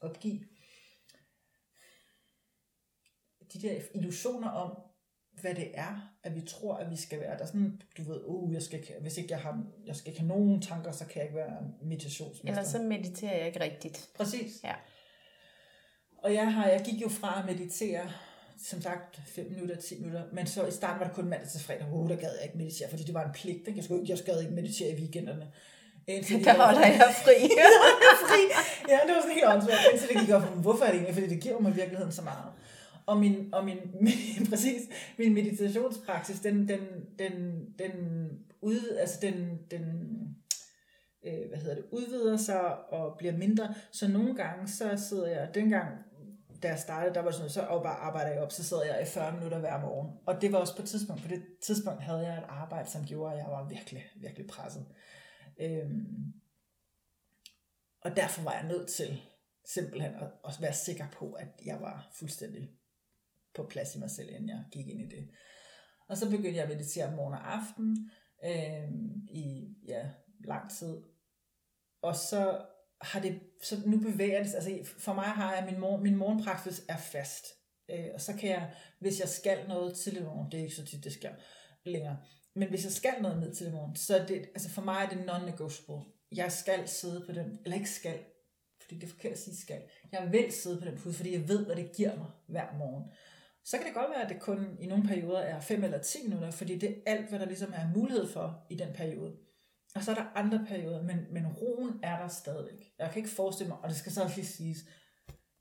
[0.00, 0.40] opgive
[3.52, 4.76] de der illusioner om,
[5.40, 7.36] hvad det er, at vi tror, at vi skal være.
[7.36, 10.20] Der er sådan, du ved, uh, jeg skal, hvis ikke jeg har, jeg skal ikke
[10.20, 12.48] have nogen tanker, så kan jeg ikke være meditationsmester.
[12.48, 14.10] Eller så mediterer jeg ikke rigtigt.
[14.14, 14.64] Præcis.
[14.64, 14.74] Ja.
[16.18, 18.10] Og jeg, har, jeg gik jo fra at meditere,
[18.64, 21.60] som sagt, 5 minutter, 10 minutter, men så i starten var det kun mandag til
[21.60, 23.76] fredag, uh, der gad jeg ikke meditere, fordi det var en pligt, ikke?
[23.76, 25.46] Jeg, skulle, jeg gad ikke meditere i weekenderne.
[26.06, 27.48] Indtil der holder jeg fri.
[28.26, 28.42] fri.
[28.88, 29.80] Ja, det var sådan helt åndssvagt.
[29.92, 31.14] Indtil det gik op for mig, hvorfor er det egentlig?
[31.14, 32.52] Fordi det giver mig i virkeligheden så meget.
[33.06, 34.82] Og min, og min, min, præcis,
[35.18, 36.80] min meditationspraksis, den, den,
[37.18, 37.32] den,
[37.78, 37.92] den,
[38.60, 39.82] ud, altså den, den
[41.26, 43.74] øh, hvad hedder det, udvider sig og bliver mindre.
[43.90, 45.88] Så nogle gange, så sidder jeg, dengang
[46.62, 49.32] da jeg startede, der var sådan, så arbejder jeg op, så sidder jeg i 40
[49.32, 50.18] minutter hver morgen.
[50.26, 53.04] Og det var også på et tidspunkt, på det tidspunkt havde jeg et arbejde, som
[53.04, 54.86] gjorde, at jeg var virkelig, virkelig presset.
[55.60, 56.32] Øhm,
[58.00, 59.20] og derfor var jeg nødt til
[59.64, 62.70] simpelthen at, at være sikker på, at jeg var fuldstændig
[63.54, 65.30] på plads i mig selv, inden jeg gik ind i det.
[66.08, 68.10] Og så begyndte jeg at meditere morgen og aften
[68.44, 70.10] øhm, i ja,
[70.44, 71.02] lang tid.
[72.02, 72.66] Og så
[73.02, 76.82] har det, så nu bevæger det altså for mig har jeg, min, mor, min morgenpraksis
[76.88, 77.46] er fast.
[77.90, 80.76] Øh, og så kan jeg, hvis jeg skal noget til i morgen, det er ikke
[80.76, 81.30] så tit, det skal
[81.84, 82.16] længere,
[82.54, 85.04] men hvis jeg skal noget ned til i morgen, så er det, altså for mig
[85.04, 86.28] er det non-negotiable.
[86.32, 88.18] Jeg skal sidde på den, eller ikke skal,
[88.82, 89.82] fordi det er forkert at sige skal.
[90.12, 93.04] Jeg vil sidde på den pude, fordi jeg ved, hvad det giver mig hver morgen.
[93.64, 96.18] Så kan det godt være, at det kun i nogle perioder er 5 eller 10
[96.24, 99.36] minutter, fordi det er alt, hvad der ligesom er mulighed for i den periode.
[99.94, 102.92] Og så er der andre perioder, men, men roen er der stadigvæk.
[102.98, 104.78] Jeg kan ikke forestille mig, og det skal så også lige siges,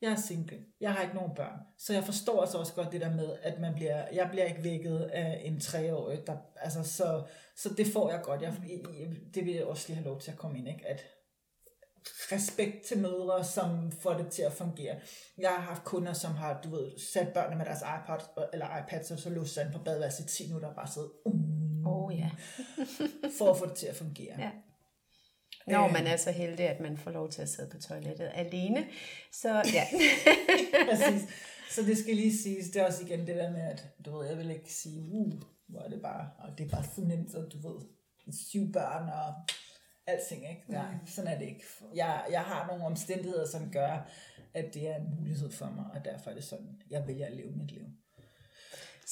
[0.02, 3.02] jeg er single, jeg har ikke nogen børn, så jeg forstår altså også godt det
[3.02, 7.24] der med, at man bliver, jeg bliver ikke vækket af en treårig, der, altså så,
[7.58, 8.54] så det får jeg godt, jeg,
[9.34, 10.88] det vil jeg også lige have lov til at komme ind, ikke?
[10.88, 11.06] at
[12.32, 15.00] respekt til mødre, som får det til at fungere.
[15.38, 19.04] Jeg har haft kunder, som har, du ved, sat børnene med deres iPod eller iPad,
[19.04, 21.61] så, så låst sig på badeværelset i 10 minutter og bare siddet, um,
[21.92, 22.30] oh, ja.
[23.38, 24.36] for at få det til at fungere.
[24.40, 24.52] Ja.
[25.68, 28.86] Når man er så heldig, at man får lov til at sidde på toilettet alene.
[29.32, 29.88] Så ja.
[30.90, 31.30] Præcis.
[31.72, 34.28] Så det skal lige siges, det er også igen det der med, at du ved,
[34.28, 35.34] jeg vil ikke sige, uh,
[35.68, 37.82] hvor er det bare, og det er bare så nemt, og du ved,
[38.34, 39.34] syv børn og
[40.08, 40.64] alting, ikke?
[40.68, 41.08] Nej, mm.
[41.08, 41.64] sådan er det ikke.
[41.96, 44.10] Jeg, jeg har nogle omstændigheder, som gør,
[44.54, 47.36] at det er en mulighed for mig, og derfor er det sådan, jeg vælger at
[47.36, 47.86] leve mit liv.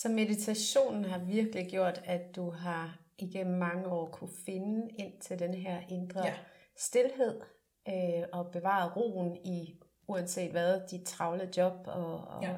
[0.01, 5.39] Så meditationen har virkelig gjort, at du har igennem mange år kunne finde ind til
[5.39, 6.33] den her indre ja.
[6.77, 7.41] stillhed
[7.89, 12.55] øh, og bevare roen i uanset hvad, dit travle job og, og ja.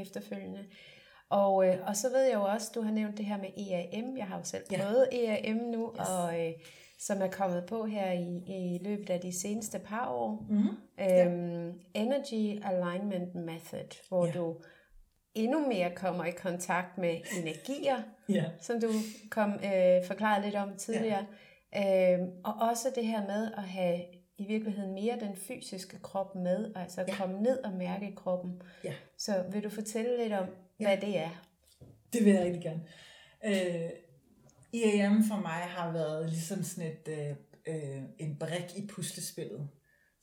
[0.00, 0.64] efterfølgende.
[1.30, 4.16] Og, øh, og så ved jeg jo også, du har nævnt det her med EAM.
[4.16, 5.36] Jeg har jo selv prøvet ja.
[5.36, 6.08] EAM nu, yes.
[6.08, 6.52] og øh,
[6.98, 10.46] som er kommet på her i, i løbet af de seneste par år.
[10.48, 10.68] Mm-hmm.
[11.00, 11.72] Øhm, ja.
[11.94, 14.32] Energy Alignment Method, hvor ja.
[14.32, 14.56] du
[15.34, 18.44] endnu mere kommer i kontakt med energier, ja.
[18.60, 18.88] som du
[19.30, 21.26] kom øh, forklaret lidt om tidligere.
[21.74, 22.14] Ja.
[22.14, 24.00] Øhm, og også det her med at have
[24.38, 27.16] i virkeligheden mere den fysiske krop med, altså ja.
[27.16, 28.62] komme ned og mærke kroppen.
[28.84, 28.94] Ja.
[29.18, 30.46] Så vil du fortælle lidt om,
[30.80, 30.86] ja.
[30.86, 31.44] hvad det er?
[32.12, 32.82] Det vil jeg rigtig gerne.
[33.44, 33.90] Øh,
[34.72, 39.68] IAM for mig har været ligesom sådan et, øh, øh, en brik i puslespillet,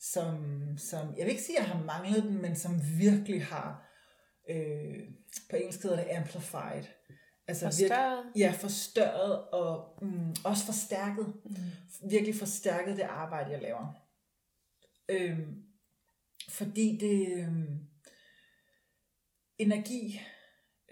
[0.00, 0.36] som,
[0.78, 3.88] som, jeg vil ikke sige, at jeg har manglet den, men som virkelig har,
[4.48, 5.08] øh,
[5.50, 6.84] på engelsk hedder det amplified.
[7.48, 8.24] Altså forstørret?
[8.24, 11.26] Virke, ja, forstørret og mm, også forstærket.
[11.44, 12.10] Mm.
[12.10, 13.94] Virkelig forstærket det arbejde, jeg laver.
[15.08, 15.38] Øh,
[16.48, 17.52] fordi det, øh,
[19.58, 20.20] energi,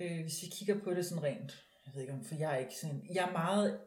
[0.00, 1.52] øh, hvis vi kigger på det sådan rent
[1.90, 3.80] jeg ved ikke om, for jeg er ikke sådan, jeg er meget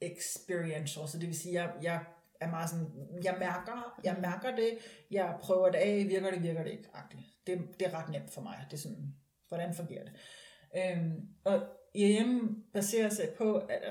[0.00, 2.04] experiential, så det vil sige, jeg, jeg
[2.40, 2.86] er meget sådan,
[3.24, 4.78] jeg mærker, jeg mærker det,
[5.10, 6.88] jeg prøver det af, virker det, virker det ikke,
[7.46, 9.14] Det, det er ret nemt for mig, det er sådan,
[9.48, 10.12] hvordan fungerer det?
[10.76, 11.62] Øhm, og
[11.94, 13.82] EM baserer sig på, at,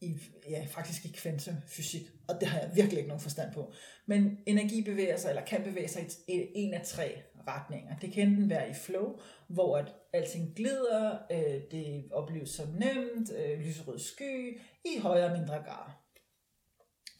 [0.00, 0.20] i,
[0.50, 3.72] ja, faktisk i kvantefysik, og det har jeg virkelig ikke nogen forstand på.
[4.06, 7.98] Men energi bevæger sig, eller kan bevæge sig i en af tre retninger.
[7.98, 13.30] Det kan enten være i flow, hvor at alting glider, øh, det opleves som nemt,
[13.36, 15.90] øh, lyserød sky, i højere og mindre grad.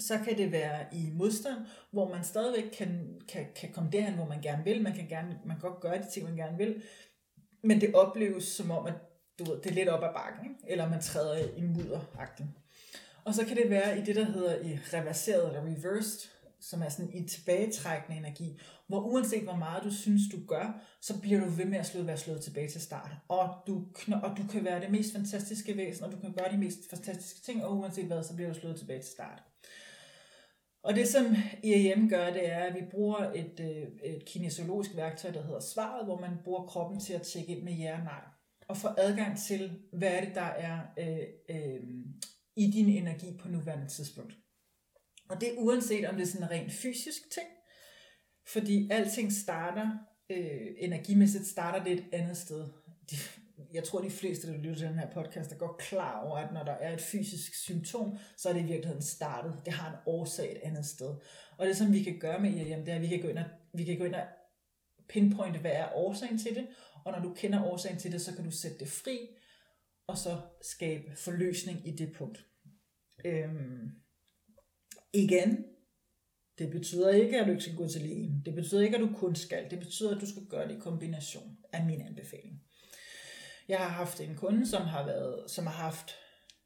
[0.00, 1.58] Så kan det være i modstand,
[1.90, 4.82] hvor man stadigvæk kan, kan, kan komme derhen, hvor man gerne vil.
[4.82, 6.82] Man kan, gerne, man kan godt gøre de ting, man gerne vil,
[7.62, 8.94] men det opleves som om, at
[9.38, 10.72] du ved, det er lidt op ad bakken, ikke?
[10.72, 12.56] eller man træder i mudderagten.
[13.24, 16.28] Og så kan det være i det, der hedder i reverseret eller reversed,
[16.60, 21.20] som er sådan en tilbagetrækkende energi, hvor uanset hvor meget du synes, du gør, så
[21.20, 23.10] bliver du ved med at slå, være slået tilbage til start.
[23.28, 23.86] Og du,
[24.22, 27.40] og du kan være det mest fantastiske væsen, og du kan gøre de mest fantastiske
[27.40, 29.42] ting, og uanset hvad, så bliver du slået tilbage til start.
[30.82, 31.26] Og det som
[31.62, 36.04] IAM gør, det er, at vi bruger et, øh, et kinesiologisk værktøj, der hedder svaret,
[36.04, 38.22] hvor man bruger kroppen til at tjekke ind med ja og nej.
[38.68, 41.80] Og få adgang til, hvad er det, der er øh, øh,
[42.56, 44.34] i din energi på nuværende tidspunkt.
[45.28, 47.46] Og det er uanset om det er sådan en rent fysisk ting,
[48.52, 49.90] fordi alting starter,
[50.30, 52.68] øh, energimæssigt starter det et andet sted.
[53.10, 53.16] De,
[53.74, 56.52] jeg tror de fleste, der lytter til den her podcast, er godt klar over, at
[56.52, 59.62] når der er et fysisk symptom, så er det i virkeligheden startet.
[59.64, 61.14] Det har en årsag et andet sted.
[61.58, 63.38] Og det som vi kan gøre med IRM, det er, at vi kan gå ind
[63.38, 63.44] og,
[63.74, 64.26] vi kan gå ind og
[65.08, 66.66] pinpointe, hvad er årsagen til det,
[67.04, 69.18] og når du kender årsagen til det, så kan du sætte det fri,
[70.06, 72.46] og så skabe forløsning i det punkt.
[73.24, 73.90] Øhm,
[75.12, 75.64] igen,
[76.58, 78.42] det betyder ikke, at du ikke skal gå til lægen.
[78.44, 79.70] Det betyder ikke, at du kun skal.
[79.70, 82.62] Det betyder, at du skal gøre det i kombination af min anbefaling.
[83.70, 86.10] Jeg har haft en kunde, som har været, som har haft,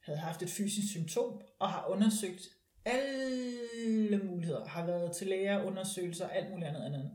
[0.00, 2.42] havde haft et fysisk symptom, og har undersøgt
[2.84, 4.64] alle muligheder.
[4.64, 7.11] Har været til læger, undersøgelser, alt muligt andet andet.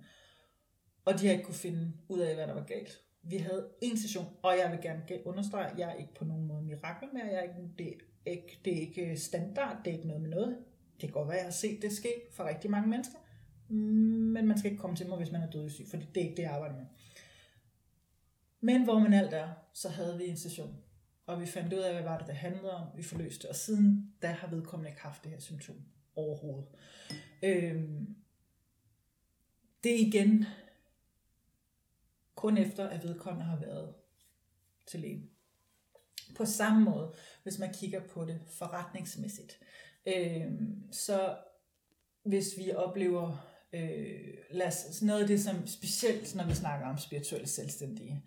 [1.06, 2.98] Og de har ikke kunne finde ud af, hvad der var galt.
[3.24, 6.48] Vi havde en session, og jeg vil gerne understrege, at jeg er ikke på nogen
[6.48, 7.88] måde mirakel med, jeg er ikke, det,
[8.26, 10.58] er ikke, det er ikke øh, standard, det er ikke noget med noget.
[10.94, 13.18] Det kan godt være, at jeg har set det ske for rigtig mange mennesker,
[13.70, 13.76] mm,
[14.34, 16.36] men man skal ikke komme til mig, hvis man er dødssyg, for det er ikke
[16.36, 16.86] det, jeg arbejder med.
[18.62, 20.84] Men hvor man alt er, så havde vi en session,
[21.26, 22.88] og vi fandt ud af, hvad var det, det handlede om.
[22.96, 25.76] Vi forløste, og siden da har vedkommende ikke haft det her symptom
[26.16, 26.68] overhovedet.
[27.44, 28.16] Øhm,
[29.84, 30.46] det er igen
[32.36, 33.94] kun efter, at vedkommende har været
[34.88, 35.30] til lægen.
[36.38, 39.60] På samme måde, hvis man kigger på det forretningsmæssigt,
[40.08, 41.38] Øhm, så
[42.24, 46.98] hvis vi oplever øh, lad os, noget af det, som specielt når vi snakker om
[46.98, 48.24] spirituelle selvstændige,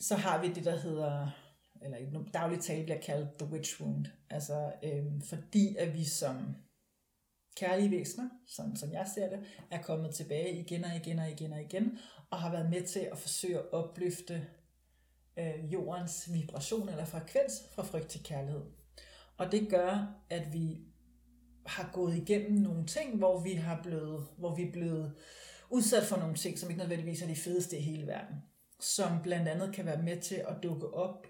[0.00, 1.30] så har vi det, der hedder,
[1.82, 4.06] eller i dagligt tale bliver kaldt the witch wound.
[4.30, 6.54] Altså øh, fordi at vi som
[7.56, 9.38] kærlige væsener, som, som jeg ser det,
[9.70, 11.98] er kommet tilbage igen og igen og igen og igen,
[12.30, 14.46] og har været med til at forsøge at opløfte
[15.38, 18.62] øh, jordens vibration eller frekvens fra frygt til kærlighed.
[19.36, 20.78] Og det gør, at vi
[21.66, 25.12] har gået igennem nogle ting, hvor vi har blevet, hvor vi er blevet
[25.70, 28.36] udsat for nogle ting, som ikke nødvendigvis er de fedeste i hele verden.
[28.80, 31.26] Som blandt andet kan være med til at dukke op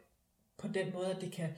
[0.58, 1.48] på den måde, at det kan,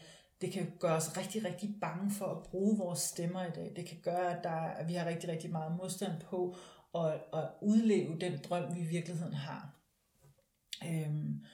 [0.41, 3.73] det kan gøre os rigtig, rigtig bange for at bruge vores stemmer i dag.
[3.77, 6.57] Det kan gøre, at, der, at vi har rigtig, rigtig meget modstand på
[6.95, 9.77] at, at udleve den drøm, vi i virkeligheden har.
[10.87, 11.45] Øhm,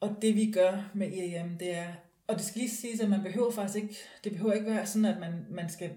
[0.00, 1.92] og det vi gør med IAM, det er,
[2.30, 5.04] og det skal lige siges, at man behøver faktisk ikke, det behøver ikke være sådan,
[5.04, 5.90] at man, man, skal,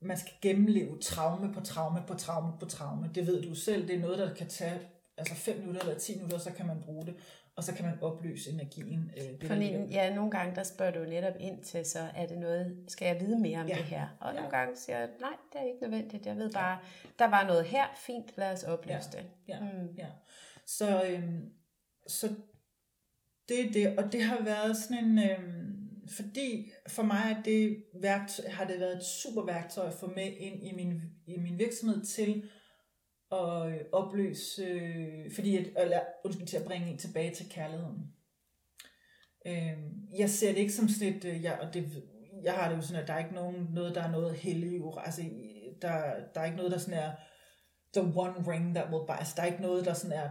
[0.00, 3.10] man skal gennemleve traume på traume på traume på traume.
[3.14, 4.80] Det ved du selv, det er noget, der kan tage
[5.16, 7.14] altså 5 minutter eller 10 minutter, så kan man bruge det,
[7.56, 9.10] og så kan man opløse energien.
[9.16, 12.84] Øh, Fordi, ja, nogle gange der spørger du netop ind til, så er det noget,
[12.88, 13.74] skal jeg vide mere om ja.
[13.74, 14.08] det her?
[14.20, 14.36] Og ja.
[14.36, 16.26] nogle gange siger jeg, nej, det er ikke nødvendigt.
[16.26, 16.78] Jeg ved bare,
[17.18, 19.18] der var noget her, fint, lad os opløse ja.
[19.18, 19.26] det.
[19.48, 19.60] Ja.
[19.60, 19.88] Mm.
[19.98, 20.06] ja.
[20.66, 21.52] Så, øhm,
[22.06, 22.28] så
[23.50, 25.38] det er det, og det har været sådan en, øh,
[26.16, 30.32] fordi for mig er det værktøj, har det været et super værktøj at få med
[30.38, 32.50] ind i min, i min virksomhed til
[33.32, 38.12] at øh, opløse, øh, fordi at, eller, undskyld, til at bringe en tilbage til kærligheden.
[39.46, 39.78] Øh,
[40.18, 42.04] jeg ser det ikke som sådan et, øh, jeg, og det,
[42.42, 44.82] jeg har det jo sådan, at der er ikke nogen, noget, der er noget heldigt,
[45.04, 45.22] altså
[45.82, 47.12] der, der er ikke noget, der sådan er
[47.94, 50.30] the one ring that will buy, Altså, der er ikke noget, der sådan er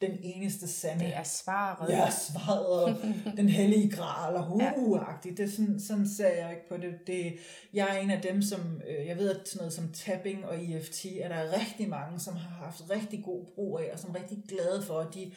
[0.00, 1.04] den eneste sande.
[1.04, 1.90] Det er svaret.
[1.90, 2.96] Ja, svaret og
[3.36, 5.36] den hellige gral og hu-agtigt.
[5.36, 6.94] Det er sådan, sådan ser jeg ikke på det.
[7.06, 7.38] det.
[7.72, 10.64] Jeg er en af dem, som, øh, jeg ved, at sådan noget som tapping og
[10.64, 14.14] EFT, er der rigtig mange, som har haft rigtig god brug af, og som er
[14.14, 15.34] rigtig glade for, at de,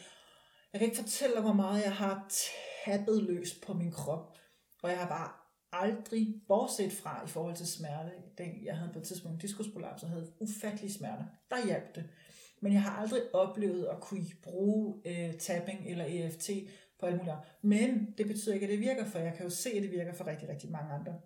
[0.73, 2.33] jeg kan ikke fortælle hvor meget jeg har
[2.85, 4.37] tappet løs på min krop,
[4.83, 5.29] og jeg har bare
[5.73, 10.09] aldrig, bortset fra i forhold til smerte, den, jeg havde på et tidspunkt diskusprolaps og
[10.09, 12.03] havde ufattelig smerte, der hjalp det.
[12.63, 16.49] Men jeg har aldrig oplevet at kunne bruge øh, tapping eller EFT
[16.99, 19.69] på alle mulige Men det betyder ikke, at det virker, for jeg kan jo se,
[19.69, 21.19] at det virker for rigtig, rigtig mange andre.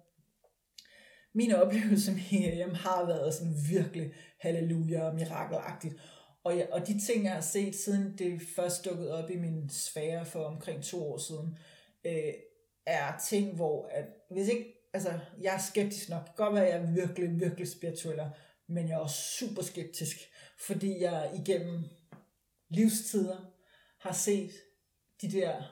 [1.34, 5.96] Min oplevelse med EM har været sådan virkelig halleluja og mirakelagtigt.
[6.44, 9.70] Og, jeg, og de ting, jeg har set, siden det først dukkede op i min
[9.70, 11.58] sfære for omkring to år siden,
[12.06, 12.34] øh,
[12.86, 16.28] er ting, hvor at, hvis ikke, altså, jeg er skeptisk nok.
[16.28, 18.22] Det kan godt være, at jeg er virkelig, virkelig spirituel,
[18.68, 20.18] men jeg er også super skeptisk
[20.60, 21.84] fordi jeg igennem
[22.70, 23.38] livstider
[24.00, 24.52] har set
[25.22, 25.64] de der,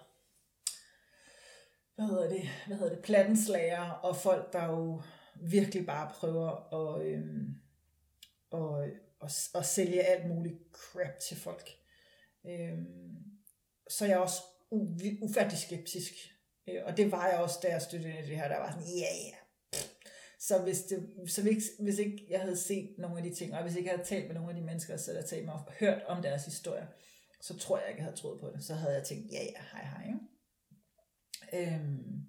[1.95, 5.01] hvad hedder det, hvad hedder det, plattenslager og folk, der jo
[5.41, 7.61] virkelig bare prøver at, øhm,
[8.49, 8.87] og,
[9.19, 11.69] og, og sælge alt muligt crap til folk.
[12.45, 13.15] Øhm,
[13.89, 14.41] så jeg er også
[15.21, 16.13] ufattelig skeptisk.
[16.67, 18.47] Øh, og det var jeg også, da jeg støttede det her.
[18.47, 19.44] Der var sådan, ja, yeah, ja, yeah,
[20.47, 23.63] så hvis, det, så hvis, hvis ikke jeg havde set nogle af de ting, og
[23.63, 25.71] hvis ikke jeg havde talt med nogle af de mennesker, så havde talt mig og
[25.79, 26.87] hørt om deres historie,
[27.41, 28.63] så tror jeg ikke, jeg havde troet på det.
[28.63, 30.13] Så havde jeg tænkt, ja ja, hej hej.
[31.53, 32.25] Øhm,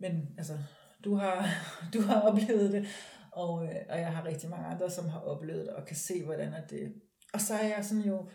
[0.00, 0.58] men altså,
[1.04, 1.48] du har,
[1.94, 2.86] du har oplevet det,
[3.32, 6.24] og, øh, og jeg har rigtig mange andre, som har oplevet det, og kan se,
[6.24, 6.94] hvordan er det.
[7.32, 8.28] Og så er jeg sådan jo,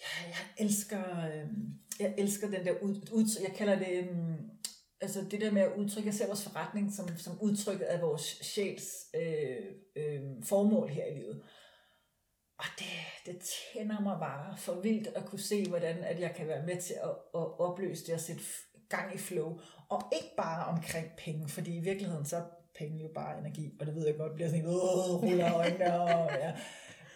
[0.00, 4.55] jeg, jeg elsker, øhm, jeg elsker den der ud, ud jeg kalder det, øhm,
[5.00, 8.22] altså det der med at udtrykke, jeg ser vores forretning som, som udtrykket af vores
[8.22, 8.84] sjæls
[9.14, 9.66] øh,
[9.96, 11.42] øh, formål her i livet.
[12.58, 12.86] Og det,
[13.26, 13.42] det
[13.74, 16.94] tænder mig bare for vildt at kunne se, hvordan at jeg kan være med til
[16.94, 18.42] at, at opløse det og sætte
[18.88, 19.58] gang i flow.
[19.88, 22.42] Og ikke bare omkring penge, fordi i virkeligheden så er
[22.78, 26.30] penge jo bare energi, og det ved jeg godt, bliver sådan, åh, ruller øjnene, og,
[26.32, 26.56] ja.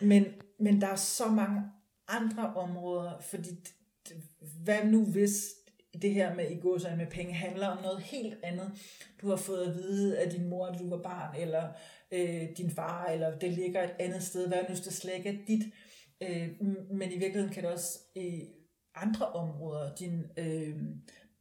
[0.00, 0.24] men,
[0.60, 1.62] men der er så mange
[2.08, 3.50] andre områder, fordi
[4.64, 5.42] hvad nu hvis
[6.02, 8.72] det her med i sig med penge handler om noget helt andet.
[9.20, 11.68] Du har fået at vide af din mor, at du var barn, eller
[12.12, 15.46] øh, din far, eller det ligger et andet sted, hvad nu det slet ikke er
[15.46, 15.62] dit.
[16.20, 16.48] Øh,
[16.90, 18.48] men i virkeligheden kan det også i
[18.94, 20.76] andre områder, din, øh,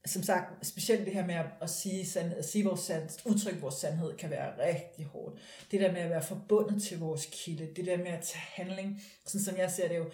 [0.05, 3.61] som sagt, specielt det her med at, at sige, sand, at sige vores sand, udtrykke
[3.61, 5.41] vores sandhed, kan være rigtig hårdt.
[5.71, 9.01] Det der med at være forbundet til vores kilde, det der med at tage handling,
[9.25, 10.05] sådan som jeg ser det jo,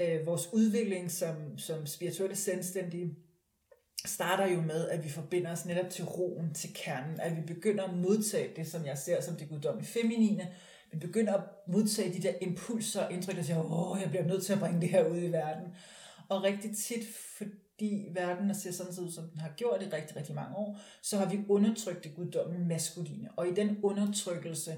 [0.00, 3.16] øh, vores udvikling som, som spirituelle selvstændige,
[4.08, 7.84] starter jo med, at vi forbinder os netop til roen, til kernen, at vi begynder
[7.84, 10.48] at modtage det, som jeg ser som det guddommelige feminine.
[10.92, 14.44] Vi begynder at modtage de der impulser og indtryk, der siger, åh, jeg bliver nødt
[14.44, 15.74] til at bringe det her ud i verden.
[16.28, 20.34] Og rigtig tit, fordi verden ser sådan ud, som den har gjort i rigtig, rigtig
[20.34, 23.28] mange år, så har vi undertrykt det guddommelige maskuline.
[23.36, 24.72] Og i den undertrykkelse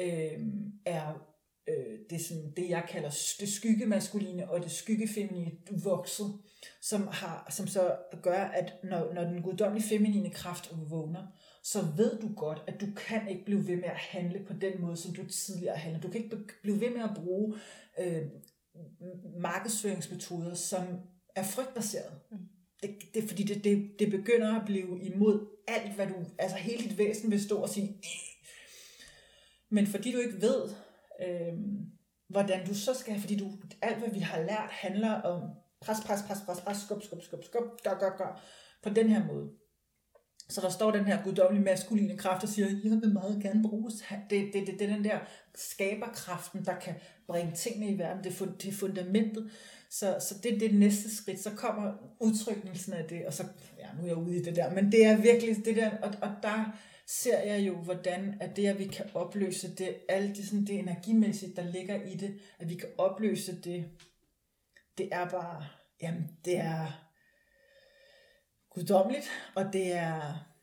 [0.00, 0.38] øh,
[0.86, 1.26] er
[1.68, 3.08] øh, det, sådan, det, jeg kalder
[3.40, 5.52] det skygge maskuline og det skygge feminine
[5.84, 6.26] vokset,
[6.80, 11.26] som, har, som så gør, at når, når den guddommelige feminine kraft vågner,
[11.62, 14.80] så ved du godt, at du kan ikke blive ved med at handle på den
[14.80, 16.02] måde, som du tidligere handlede.
[16.02, 17.54] Du kan ikke blive ved med at bruge
[17.98, 18.22] øh,
[19.40, 20.84] markedsføringsmetoder, som
[21.36, 22.12] er frygtbaseret.
[22.30, 22.38] Mm.
[22.82, 26.88] Det, det, fordi det, det, det begynder at blive imod alt, hvad du, altså hele
[26.88, 28.00] dit væsen vil stå og sige,
[29.70, 30.70] men fordi du ikke ved,
[31.26, 31.58] øh,
[32.28, 33.52] hvordan du så skal, fordi du,
[33.82, 35.50] alt hvad vi har lært handler om
[35.84, 38.42] pres, pres, pres, pres, pres, skub, skub, skub, skub, gør, gør, gør,
[38.82, 39.48] på den her måde.
[40.48, 43.94] Så der står den her guddommelige maskuline kraft, og siger, jeg vil meget gerne bruges.
[44.30, 45.18] Det, det, det, det er den der
[45.54, 46.94] skaberkraften, der kan
[47.26, 48.24] bringe tingene i verden.
[48.24, 49.50] Det er, det er fundamentet.
[49.90, 51.40] Så, så det er det næste skridt.
[51.40, 53.44] Så kommer udtrykkelsen af det, og så,
[53.78, 56.14] ja, nu er jeg ude i det der, men det er virkelig det der, og,
[56.22, 60.44] og der ser jeg jo, hvordan at det, at vi kan opløse det, alt det,
[60.44, 63.84] sådan det energimæssigt, der ligger i det, at vi kan opløse det,
[64.98, 65.66] det er bare,
[66.02, 67.04] jamen, det er
[68.70, 70.54] guddommeligt, og det er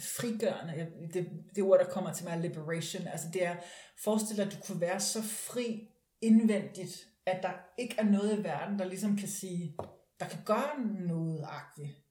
[0.00, 0.92] frigørende.
[1.12, 3.06] Det, det ord, der kommer til mig, er liberation.
[3.06, 3.56] Altså det er,
[4.04, 5.88] forestil dig, at du kunne være så fri
[6.20, 9.76] indvendigt, at der ikke er noget i verden, der ligesom kan sige,
[10.20, 12.02] der kan gøre noget agtigt.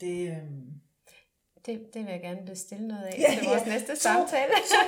[0.00, 0.50] Det, øh,
[1.66, 3.72] det, det vil jeg gerne bestille noget af ja, til vores ja.
[3.72, 4.52] næste to, samtale.
[4.72, 4.80] to,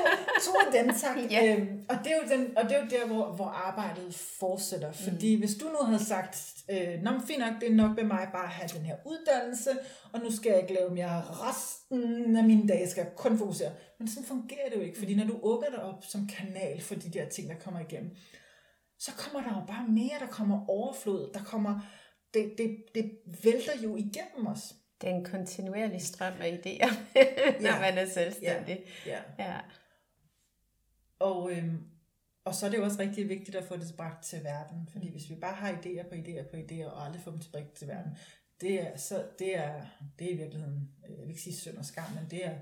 [0.45, 1.17] to af dem, tak.
[1.35, 1.57] ja.
[1.57, 4.93] øhm, og, det er jo den, og det er jo der, hvor, hvor arbejdet fortsætter.
[4.93, 5.41] Fordi mm.
[5.41, 8.45] hvis du nu havde sagt, øh, Nå, fint nok, det er nok med mig bare
[8.45, 9.71] at have den her uddannelse,
[10.13, 13.71] og nu skal jeg ikke lave mere resten af mine dage, skal jeg kun fokusere.
[13.99, 16.95] Men sådan fungerer det jo ikke, fordi når du åbner dig op som kanal for
[16.95, 18.11] de der ting, der kommer igennem,
[18.99, 21.81] så kommer der jo bare mere, der kommer overflod, der kommer,
[22.35, 23.11] det, det, det
[23.43, 24.75] vælter jo igennem os.
[25.03, 26.95] Det er en kontinuerlig strøm af idéer,
[27.63, 27.81] når ja.
[27.81, 28.85] man er selvstændig.
[29.07, 29.23] Ja.
[29.39, 29.45] ja.
[29.45, 29.61] ja.
[31.19, 31.85] Og, øhm,
[32.45, 35.11] og så er det jo også rigtig vigtigt at få det tilbage til verden, fordi
[35.11, 37.89] hvis vi bare har idéer på idéer på idéer, og aldrig får dem tilbage til
[37.89, 38.17] verden,
[38.61, 39.87] det er, så, det er,
[40.19, 42.59] det er i virkeligheden, øh, jeg vil ikke sige synd og skam, men det er,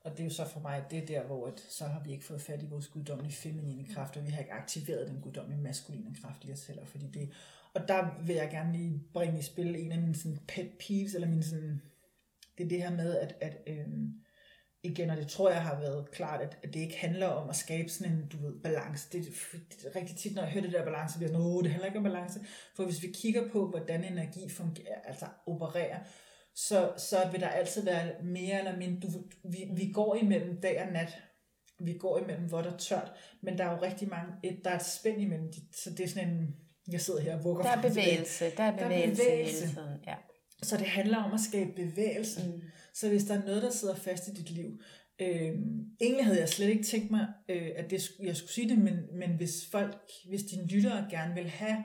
[0.00, 2.12] og det er jo så for mig, det er der, hvor at, så har vi
[2.12, 5.62] ikke fået fat i vores guddommelige feminine kraft, og vi har ikke aktiveret den guddommelige
[5.62, 7.32] maskuline kraft i os selv, fordi det,
[7.76, 11.14] og der vil jeg gerne lige bringe i spil en af mine sådan, pet peeves,
[11.14, 11.80] eller mine sådan,
[12.58, 13.86] det er det her med, at, at øh,
[14.82, 17.56] igen, og det tror jeg har været klart, at, at det ikke handler om at
[17.56, 19.08] skabe sådan en, du ved, balance.
[19.12, 21.70] Det, det er rigtig tit, når jeg hører det der balance, bliver sådan, åh, det
[21.70, 22.40] handler ikke om balance.
[22.76, 25.98] For hvis vi kigger på, hvordan energi fungerer, altså opererer,
[26.54, 30.82] så, så vil der altid være mere eller mindre, du, vi, vi går imellem dag
[30.86, 31.22] og nat,
[31.80, 33.12] vi går imellem vådt og tørt,
[33.42, 36.08] men der er jo rigtig mange, et, der er et spænd imellem, så det er
[36.08, 36.56] sådan en,
[36.92, 39.62] jeg sidder her og vugger Der er bevægelse, der er bevægelse, der er bevægelse.
[39.62, 39.98] hele tiden.
[40.06, 40.14] Ja.
[40.62, 42.40] Så det handler om at skabe bevægelse.
[42.46, 42.62] Mm.
[42.94, 44.80] Så hvis der er noget, der sidder fast i dit liv,
[45.20, 45.52] øh,
[46.00, 48.94] egentlig havde jeg slet ikke tænkt mig, øh, at det, jeg skulle sige det, men,
[49.12, 49.96] men hvis folk,
[50.28, 51.84] hvis dine lyttere gerne vil have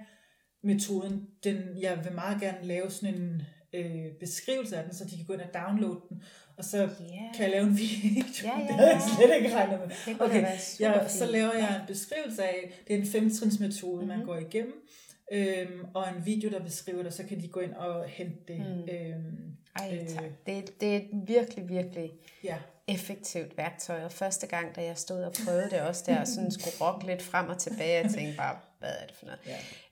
[0.63, 3.41] metoden, den, jeg vil meget gerne lave sådan en
[3.73, 6.23] øh, beskrivelse af den, så de kan gå ind og downloade den,
[6.61, 7.35] og så yeah.
[7.35, 8.23] kan jeg lave en video.
[8.43, 8.67] Ja, ja, ja.
[8.67, 10.15] det havde jeg slet ikke regnet med.
[10.19, 10.45] Okay,
[10.79, 14.07] ja, så laver jeg en beskrivelse af, det er en femtrins metode, mm-hmm.
[14.07, 14.27] man mhm.
[14.27, 14.87] går igennem,
[15.31, 18.59] øhm, og en video, der beskriver det, så kan de gå ind og hente det.
[18.59, 18.95] Mm.
[18.95, 20.23] Øhm, Ej, øh, tak.
[20.45, 22.11] Det, det er virkelig, virkelig
[22.43, 22.57] ja.
[22.87, 26.51] effektivt værktøj, og første gang, da jeg stod og prøvede det også der, og sådan
[26.59, 29.39] skulle rokke lidt frem og tilbage, jeg tænkte bare, hvad er det for noget?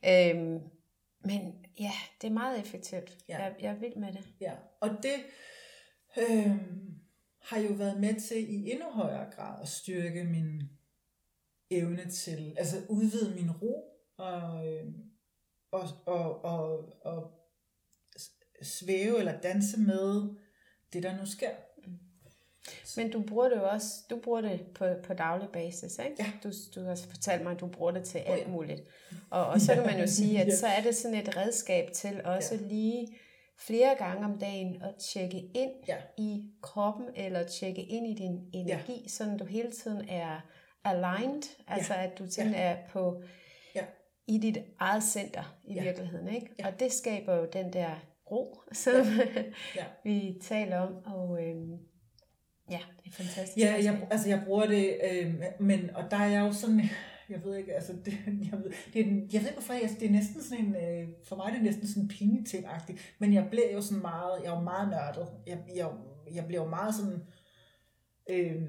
[0.03, 0.30] Ja.
[0.30, 0.59] Øhm,
[1.26, 1.91] men ja,
[2.22, 3.17] det er meget effektivt.
[3.30, 3.43] Ja.
[3.43, 4.24] Jeg, jeg er vild med det.
[4.41, 4.51] Ja,
[4.82, 5.13] og det
[6.18, 6.51] øh,
[7.39, 10.64] har jo været med til i endnu højere grad at styrke min
[11.72, 13.84] evne til, altså udvide min ro
[14.18, 14.86] og, øh,
[15.72, 17.32] og, og, og, og
[18.62, 20.36] svæve eller danse med
[20.93, 21.51] det, der nu sker.
[22.97, 26.16] Men du bruger det jo også, du bruger det på, på daglig basis, ikke?
[26.20, 26.32] Ja.
[26.43, 28.82] Du, du har fortalt mig, at du bruger det til alt muligt.
[29.30, 32.22] Og, og så kan man jo sige, at så er det sådan et redskab til
[32.26, 32.62] også ja.
[32.62, 33.18] lige
[33.60, 35.97] flere gange om dagen at tjekke ind ja.
[36.18, 39.07] i kroppen, eller tjekke ind i din energi, ja.
[39.07, 40.41] sådan du hele tiden er
[40.84, 42.03] aligned, altså ja.
[42.03, 42.60] at du sådan ja.
[42.60, 43.24] er på
[43.76, 43.84] ja.
[44.28, 45.84] i dit eget center i ja.
[45.84, 46.55] virkeligheden, ikke?
[46.60, 46.68] Ja.
[46.68, 47.89] Og det skaber jo den der
[48.32, 49.41] ro, som ja.
[49.76, 49.86] Ja.
[50.03, 51.78] vi taler om, og øhm,
[52.72, 53.57] ja, det er fantastisk.
[53.57, 56.82] Ja, jeg, altså jeg bruger det, øh, men, og der er jeg jo sådan,
[57.30, 58.13] jeg ved ikke, altså det,
[58.51, 60.75] jeg, ved, det er, jeg ved ikke hvorfor, jeg, altså, det er næsten sådan en,
[60.75, 62.65] øh, for mig er det næsten sådan en pingeting
[63.19, 65.91] men jeg blev jo sådan meget, jeg var meget nørdet, jeg, jeg,
[66.34, 67.23] jeg blev jo meget sådan,
[68.30, 68.61] øh,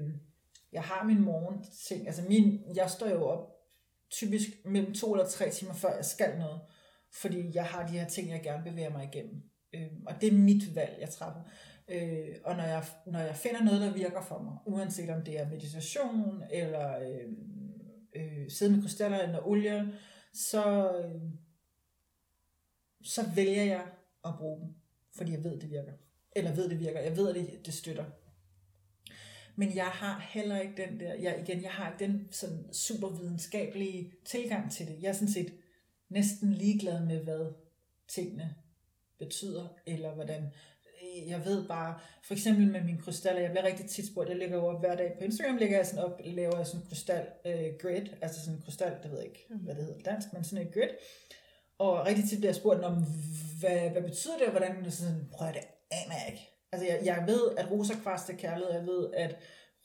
[0.71, 3.51] jeg har min morgen ting, altså min, jeg står jo op
[4.11, 6.59] typisk mellem to eller tre timer før jeg skal noget,
[7.11, 9.43] fordi jeg har de her ting, jeg gerne bevæger mig igennem.
[9.73, 11.41] Øh, og det er mit valg, jeg træffer.
[11.87, 15.39] Øh, og når jeg, når jeg finder noget, der virker for mig, uanset om det
[15.39, 17.31] er meditation, eller øh,
[18.15, 19.93] øh, sidde med krystaller eller olie,
[20.33, 21.21] så, øh,
[23.03, 23.87] så vælger jeg
[24.25, 24.75] at bruge dem,
[25.17, 25.93] fordi jeg ved, det virker.
[26.35, 26.99] Eller ved, det virker.
[26.99, 28.05] Jeg ved, at det, det støtter.
[29.55, 33.09] Men jeg har heller ikke den der, jeg, igen, jeg har ikke den sådan super
[33.09, 35.01] videnskabelige tilgang til det.
[35.01, 35.53] Jeg er sådan set
[36.09, 37.53] næsten ligeglad med, hvad
[38.07, 38.55] tingene
[39.19, 40.53] betyder, eller hvordan
[41.27, 44.57] jeg ved bare, for eksempel med mine krystaller, jeg bliver rigtig tit spurgt, jeg lægger
[44.57, 47.27] jo op hver dag på Instagram, lægger jeg sådan op, laver jeg sådan en krystal
[47.45, 50.43] øh, grid, altså sådan en krystal, det ved jeg ikke, hvad det hedder dansk, men
[50.43, 50.89] sådan en grid,
[51.77, 53.05] og rigtig tit bliver jeg spurgt om,
[53.59, 56.47] hvad, hvad betyder det, og hvordan det sådan, prøv at det aner jeg ikke.
[56.71, 59.37] Altså jeg, jeg ved, at rosa kvarts er kærlighed, jeg ved, at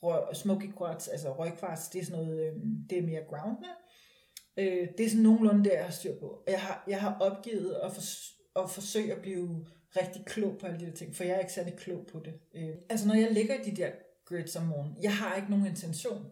[0.03, 2.53] røg, smoky quartz, altså røgkvarts, det er sådan noget, øh,
[2.89, 3.69] det er mere groundende.
[4.57, 6.43] Øh, det er sådan nogenlunde det, jeg har styr på.
[6.47, 8.01] Jeg har, jeg har opgivet at, for,
[8.63, 9.65] at forsøge at blive
[10.01, 12.33] rigtig klog på alle de der ting, for jeg er ikke særlig klog på det.
[12.53, 13.91] Øh, altså når jeg ligger i de der
[14.25, 16.25] grids om morgenen, jeg har ikke nogen intention.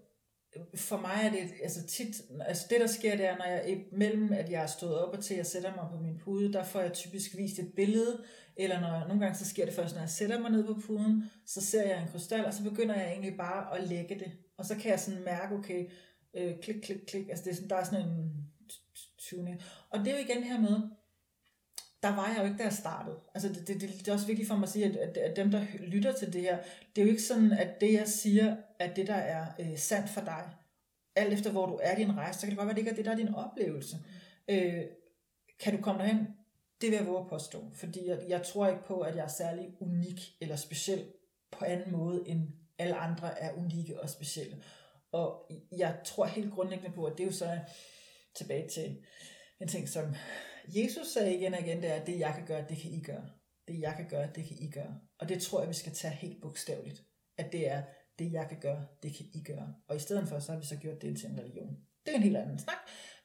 [0.76, 4.34] For mig er det altså tit, altså det der sker, det er, når jeg mellem,
[4.34, 6.64] at jeg er stået op og til, at jeg sætter mig på min pude, der
[6.64, 8.24] får jeg typisk vist et billede,
[8.56, 11.24] eller når nogle gange så sker det først, når jeg sætter mig ned på puden,
[11.46, 14.32] så ser jeg en krystal, og så begynder jeg egentlig bare at lægge det.
[14.58, 15.90] Og så kan jeg sådan mærke, okay,
[16.34, 18.32] øh, klik, klik, klik, altså det er sådan, der er sådan en
[19.18, 19.62] tuning.
[19.90, 20.82] Og det er jo igen her med,
[22.06, 23.20] der var jeg jo ikke, da jeg startede.
[23.34, 25.36] Altså det, det, det, det er også vigtigt for mig at sige, at, at, at
[25.36, 26.58] dem, der lytter til det her,
[26.96, 30.10] det er jo ikke sådan, at det, jeg siger, at det, der er øh, sandt
[30.10, 30.50] for dig.
[31.16, 32.82] Alt efter, hvor du er i din rejse, så kan det godt være, at det
[32.82, 33.98] ikke er det, der er din oplevelse.
[34.48, 34.84] Øh,
[35.60, 36.28] kan du komme derhen?
[36.82, 37.72] Det vil jeg våge at påstå.
[37.74, 41.06] Fordi jeg, jeg tror ikke på, at jeg er særlig unik eller speciel
[41.52, 42.48] på anden måde, end
[42.78, 44.64] alle andre er unikke og specielle.
[45.12, 47.60] Og jeg tror helt grundlæggende på, at det er jo så
[48.36, 48.98] tilbage til
[49.62, 50.16] en ting, som
[50.68, 53.02] Jesus sagde igen og igen, det er, at det jeg kan gøre, det kan I
[53.02, 53.30] gøre.
[53.68, 55.00] Det jeg kan gøre, det kan I gøre.
[55.20, 57.04] Og det tror jeg, vi skal tage helt bogstaveligt.
[57.38, 57.84] At det er,
[58.20, 59.76] det jeg kan gøre, det kan I gøre.
[59.88, 61.78] Og i stedet for, så har vi så gjort det til en religion.
[62.06, 62.78] Det er en helt anden snak.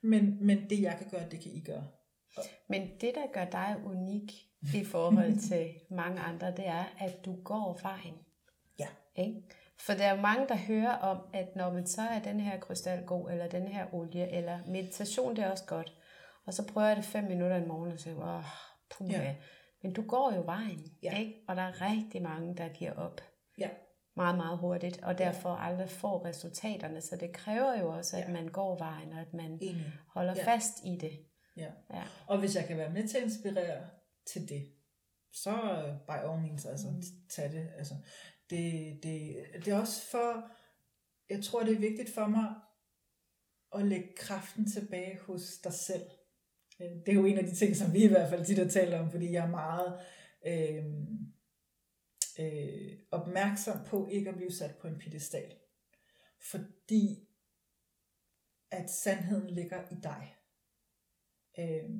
[0.02, 1.88] Men, men det jeg kan gøre, det kan I gøre.
[2.36, 2.44] Og...
[2.68, 4.32] Men det, der gør dig unik
[4.74, 8.14] i forhold til mange andre, det er, at du går vejen.
[8.78, 8.88] Ja.
[9.16, 9.42] Ikke?
[9.78, 13.04] For der er mange, der hører om, at når man så er den her krystal
[13.06, 15.94] god, eller den her olie, eller meditation, det er også godt.
[16.46, 18.44] Og så prøver jeg det fem minutter i morgen og siger, åh,
[18.90, 19.36] puh, ja.
[19.82, 21.18] Men du går jo vejen, ja.
[21.18, 21.34] ikke?
[21.48, 23.20] Og der er rigtig mange, der giver op.
[23.58, 23.70] Ja.
[24.16, 25.66] Meget, meget hurtigt, og derfor ja.
[25.66, 27.00] aldrig får resultaterne.
[27.00, 28.32] Så det kræver jo også, at ja.
[28.32, 29.92] man går vejen, og at man Enig.
[30.08, 30.54] holder ja.
[30.54, 31.26] fast i det.
[31.56, 31.70] Ja.
[31.94, 32.02] ja.
[32.26, 33.88] Og hvis jeg kan være med til at inspirere
[34.26, 34.72] til det,
[35.32, 35.52] så
[36.06, 37.02] by all means, altså, mm.
[37.30, 37.68] tag det.
[37.78, 37.94] Altså,
[38.50, 40.50] det, det, det er også for,
[41.30, 42.54] jeg tror det er vigtigt for mig,
[43.74, 46.02] at lægge kraften tilbage hos dig selv.
[46.82, 48.68] Øh, det er jo en af de ting, som vi i hvert fald tit har
[48.68, 50.00] talt om, fordi jeg er meget
[50.46, 50.84] øh,
[52.38, 55.54] øh, opmærksom på ikke at blive sat på en pedestal.
[56.50, 57.28] Fordi
[58.70, 60.36] at sandheden ligger i dig.
[61.58, 61.90] Øh,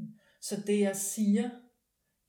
[0.41, 1.51] så det jeg siger,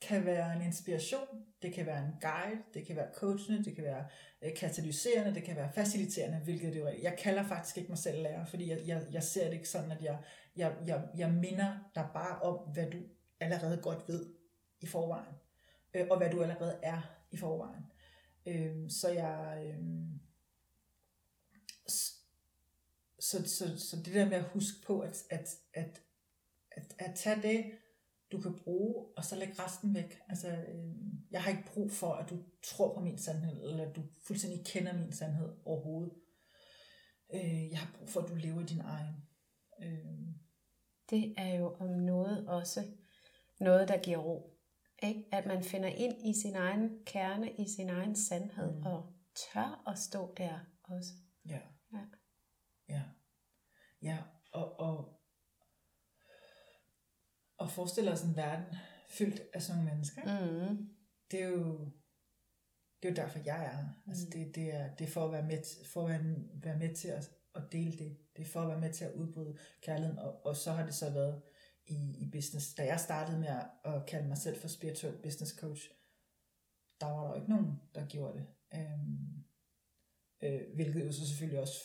[0.01, 1.27] kan være en inspiration,
[1.61, 4.05] det kan være en guide, det kan være coachende, det kan være
[4.41, 6.93] øh, katalyserende, det kan være faciliterende, hvilket det er.
[7.01, 9.91] Jeg kalder faktisk ikke mig selv lærer, fordi jeg, jeg, jeg ser det ikke sådan,
[9.91, 10.17] at jeg,
[10.55, 12.97] jeg, jeg, jeg minder dig bare om, hvad du
[13.39, 14.33] allerede godt ved
[14.81, 15.35] i forvejen,
[15.93, 17.83] øh, og hvad du allerede er i forvejen.
[18.45, 19.63] Øh, så jeg...
[19.65, 19.83] Øh,
[23.19, 26.01] så, så, så det der med at huske på, at, at, at
[26.71, 27.71] at, at tage det,
[28.31, 30.21] du kan bruge, og så lægge resten væk.
[30.29, 30.93] Altså, øh,
[31.31, 34.65] jeg har ikke brug for, at du tror på min sandhed, eller at du fuldstændig
[34.65, 36.13] kender min sandhed overhovedet.
[37.33, 39.15] Øh, jeg har brug for, at du lever i din egen.
[39.83, 40.30] Øh.
[41.11, 42.85] Det er jo om noget også
[43.59, 44.57] noget, der giver ro.
[45.03, 45.25] Ikke?
[45.31, 48.85] At man finder ind i sin egen kerne, i sin egen sandhed, mm.
[48.85, 51.09] og tør at stå der også.
[51.45, 51.59] Ja.
[51.93, 52.05] Ja.
[52.89, 53.03] Ja.
[54.01, 54.17] Ja,
[54.51, 55.21] og, og,
[57.57, 58.75] og forestille os en verden
[59.09, 60.21] fyldt af sådan nogle mennesker.
[60.23, 60.89] Mm.
[61.31, 61.91] Det er jo
[63.01, 63.85] det er jo derfor, jeg er her.
[64.07, 64.31] Altså mm.
[64.31, 65.57] det, det, er, det er for at være med,
[65.93, 68.17] for at være, være med til at, at dele det.
[68.37, 70.19] Det er for at være med til at udbryde kærligheden.
[70.19, 71.41] Og, og så har det så været
[71.85, 72.73] i, i business.
[72.73, 73.47] Da jeg startede med
[73.85, 75.89] at, kalde mig selv for spiritual business coach,
[77.01, 78.45] der var der jo ikke nogen, der gjorde det.
[78.73, 79.43] Øhm,
[80.43, 81.79] øh, hvilket jo så selvfølgelig også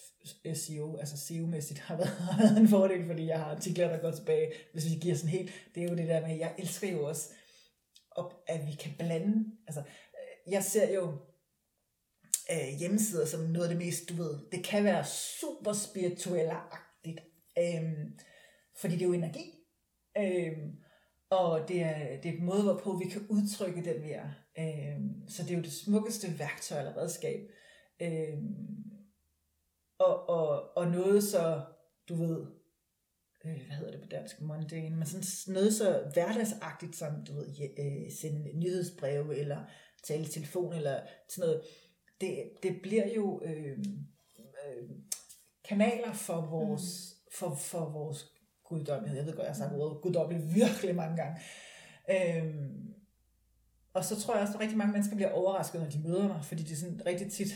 [0.54, 4.10] SEO, altså SEO-mæssigt har været, har været en fordel, fordi jeg har artikler, der går
[4.10, 7.08] tilbage, hvis vi giver sådan helt, det er jo det der med, jeg elsker jo
[7.08, 7.30] også,
[8.10, 11.18] op, at vi kan blande, altså øh, jeg ser jo
[12.52, 15.04] øh, hjemmesider som noget af det mest, du ved, det kan være
[15.40, 17.20] super spirituelle-agtigt,
[17.58, 17.82] øh,
[18.80, 19.54] fordi det er jo energi,
[20.18, 20.52] øh,
[21.30, 24.28] og det er, det er et måde, hvorpå vi kan udtrykke den, vi er.
[24.58, 27.40] Øh, så det er jo det smukkeste værktøj eller redskab,
[28.02, 28.38] Øh,
[29.98, 31.64] og, og, og noget så,
[32.08, 32.46] du ved,
[33.44, 37.46] øh, hvad hedder det på dansk, mundane, men sådan noget så hverdagsagtigt som, du ved,
[37.78, 39.64] øh, sende nyhedsbreve, eller
[40.04, 41.62] tale i telefon, eller sådan noget,
[42.20, 43.78] det, det bliver jo øh,
[44.66, 44.88] øh,
[45.68, 47.30] kanaler for vores, mm.
[47.32, 48.32] for, for vores
[48.64, 49.18] guddommelighed.
[49.18, 51.40] Jeg ved godt, jeg har sagt ordet guddommelighed virkelig mange gange.
[52.10, 52.54] Øh,
[53.94, 56.44] og så tror jeg også, at rigtig mange mennesker bliver overrasket, når de møder mig,
[56.44, 57.48] fordi det er sådan rigtig tit,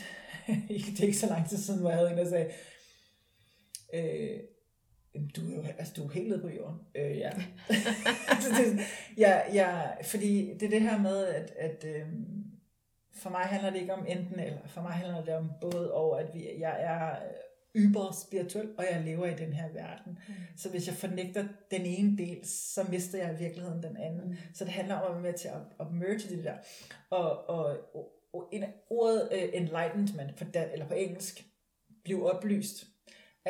[0.67, 2.51] det er ikke så lang tid siden, hvor jeg havde en, der sagde,
[3.93, 4.39] øh,
[5.35, 6.79] du er jo altså, du er helt nede på jorden.
[6.95, 7.29] Øh, ja.
[8.33, 8.79] altså, det,
[9.17, 12.07] ja, ja, fordi det er det her med, at, at øh,
[13.13, 14.67] for mig handler det ikke om enten eller.
[14.67, 17.15] For mig handler det om både og, at vi, jeg er
[17.75, 20.19] yber spirituel, og jeg lever i den her verden.
[20.27, 20.33] Mm.
[20.57, 24.29] Så hvis jeg fornægter den ene del, så mister jeg i virkeligheden den anden.
[24.29, 24.35] Mm.
[24.53, 26.55] Så det handler om at være med til at, at merge det der.
[27.09, 27.77] Og, og,
[28.33, 31.45] og en, ordet uh, enlightenment, på dan, eller på engelsk,
[32.03, 32.85] blive oplyst,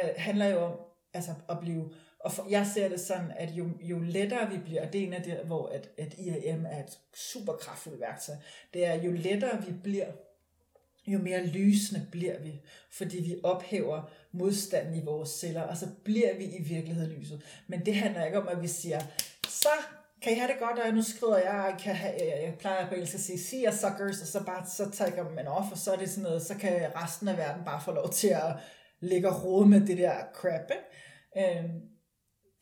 [0.04, 0.80] uh, handler jo om
[1.14, 1.94] altså, at blive
[2.24, 5.08] og for, jeg ser det sådan, at jo, jo lettere vi bliver, og det er
[5.08, 8.36] en af det, hvor at, at IAM er et super kraftfuldt værktøj,
[8.74, 10.06] det er, jo lettere vi bliver,
[11.08, 12.62] jo mere lysende bliver vi,
[12.92, 17.42] fordi vi ophæver modstanden i vores celler, og så bliver vi i virkeligheden lyset.
[17.68, 19.00] Men det handler ikke om, at vi siger,
[19.48, 19.70] så
[20.22, 22.94] kan I have det godt, og nu skriver jeg, kan have, øh, jeg plejer på
[22.94, 25.94] engelsk at sige, see ya suckers, og så bare så tager man off, og så
[25.94, 28.56] er det sådan noget, så kan resten af verden bare få lov til at
[29.00, 30.72] ligge og rode med det der crap.
[30.72, 31.60] Ikke?
[31.60, 31.82] Øhm,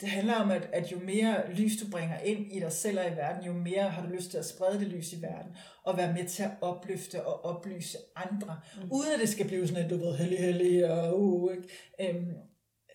[0.02, 3.06] det handler om, at, at jo mere lys du bringer ind i dig selv og
[3.06, 5.52] i verden, jo mere har du lyst til at sprede det lys i verden,
[5.84, 8.92] og være med til at opløfte og oplyse andre, mm.
[8.92, 11.68] uden at det skal blive sådan et, du ved, hellig, hellig, og uh, ikke?
[12.02, 12.34] Øhm,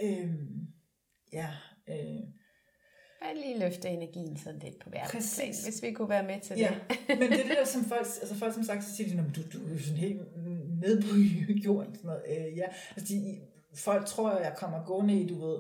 [0.03, 0.67] øhm,
[1.33, 1.49] ja,
[1.89, 2.21] øh,
[3.21, 6.75] Bare lige løfte energien sådan lidt på verdensplan, hvis vi kunne være med til ja.
[6.89, 7.19] det.
[7.19, 9.43] men det er det der, som folk, altså folk som sagt, så siger de, du,
[9.53, 10.21] du er sådan helt
[10.83, 11.09] nede på
[11.67, 11.95] jorden.
[11.95, 12.23] Sådan noget.
[12.29, 12.65] Øh, ja.
[12.97, 13.41] altså de,
[13.75, 15.59] folk tror, at jeg kommer gående i, du ved,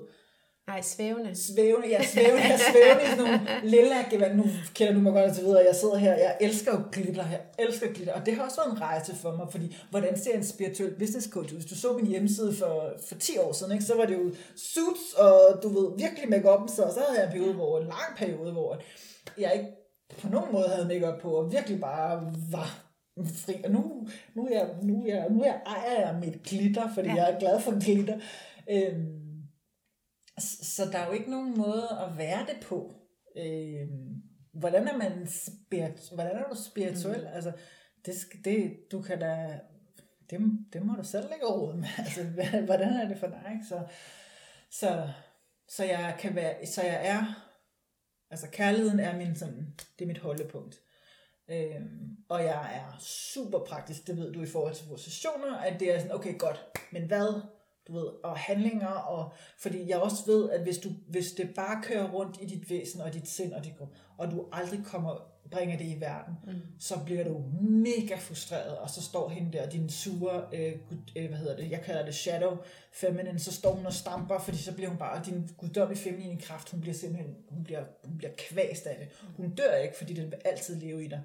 [0.66, 1.34] Nej, svævende.
[1.34, 3.40] Svævende, ja, svævende, ja, svævende sådan nogle
[3.74, 4.36] lilla gevand.
[4.36, 4.44] Nu
[4.74, 7.40] kender du mig godt og så videre, jeg sidder her, jeg elsker jo glitter, jeg
[7.58, 10.44] elsker glitter, og det har også været en rejse for mig, fordi hvordan ser en
[10.44, 11.58] spirituel business coach ud?
[11.58, 14.34] Hvis du så min hjemmeside for, for 10 år siden, ikke, så var det jo
[14.56, 18.10] suits, og du ved, virkelig make så, så havde jeg en periode, hvor, en lang
[18.16, 18.80] periode, hvor
[19.38, 19.68] jeg ikke
[20.20, 22.84] på nogen måde havde make på, og virkelig bare var
[23.34, 23.54] fri.
[23.64, 26.94] Og nu, nu, er jeg, nu, er jeg, nu er jeg, ejer jeg mit glitter,
[26.94, 27.14] fordi ja.
[27.14, 28.18] jeg er glad for glitter.
[28.70, 29.23] Øhm,
[30.38, 32.94] så der er jo ikke nogen måde at være det på.
[33.36, 33.88] Øh,
[34.52, 37.20] hvordan er man spirit, hvordan er du spirituel?
[37.20, 37.34] Mm.
[37.34, 37.52] Altså,
[38.06, 39.60] det, det, du kan da,
[40.30, 40.40] det,
[40.72, 41.88] det må du selv lægge råd med.
[41.98, 42.24] Altså,
[42.64, 43.60] hvordan er det for dig?
[43.68, 43.86] Så,
[44.70, 45.08] så,
[45.68, 47.50] så jeg kan være, så jeg er,
[48.30, 50.80] altså kærligheden er min sådan, det er mit holdepunkt.
[51.48, 55.80] Øhm, og jeg er super praktisk, det ved du i forhold til vores sessioner, at
[55.80, 57.40] det er sådan, okay godt, men hvad
[57.88, 61.82] du ved, og handlinger, og, fordi jeg også ved, at hvis, du, hvis det bare
[61.82, 63.72] kører rundt i dit væsen og dit sind, og, dit,
[64.18, 66.52] og du aldrig kommer bringer det i verden, mm.
[66.78, 70.72] så bliver du mega frustreret, og så står hende der, din sure, øh,
[71.16, 72.56] øh, hvad hedder det, jeg kalder det shadow
[72.92, 76.70] feminine, så står hun og stamper, fordi så bliver hun bare, din guddommelige feminine kraft,
[76.70, 79.08] hun bliver simpelthen, hun bliver, hun bliver kvæst af det.
[79.36, 81.22] Hun dør ikke, fordi den vil altid leve i dig.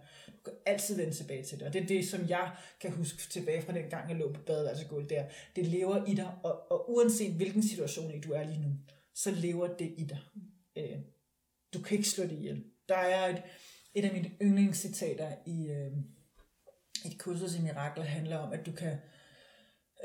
[0.49, 3.61] Kan altid vende tilbage til det, og det er det, som jeg kan huske tilbage
[3.61, 5.35] fra den gang, jeg lå på badeværelsegulvet altså der.
[5.55, 8.69] Det lever i dig, og, og uanset hvilken situation du er lige nu,
[9.13, 10.19] så lever det i dig.
[10.77, 10.99] Øh,
[11.73, 12.63] du kan ikke slå det ihjel.
[12.89, 13.41] Der er et,
[13.93, 15.91] et af mine yndlingscitater i øh,
[17.05, 18.97] et kursus i Mirakel handler om, at du kan,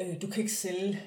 [0.01, 1.01] øh, du kan ikke sælge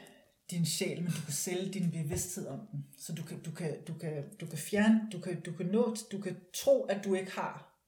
[0.52, 2.86] din sjæl, men du kan sælge din bevidsthed om den.
[2.98, 5.96] Så du kan, du kan, du kan, du kan fjerne, du kan, du kan nå,
[6.12, 7.82] du kan tro, at du ikke har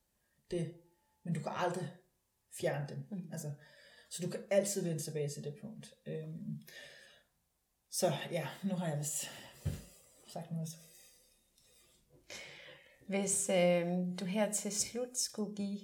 [0.50, 0.74] det,
[1.22, 1.92] men du kan aldrig
[2.60, 3.06] fjerne den.
[3.10, 3.28] Mm.
[3.32, 3.52] Altså,
[4.10, 5.94] så du kan altid vende tilbage til det punkt.
[6.06, 6.60] Øhm,
[7.90, 9.30] så ja, nu har jeg vist
[10.26, 10.68] sagt noget.
[13.06, 13.86] Hvis øh,
[14.20, 15.80] du her til slut skulle give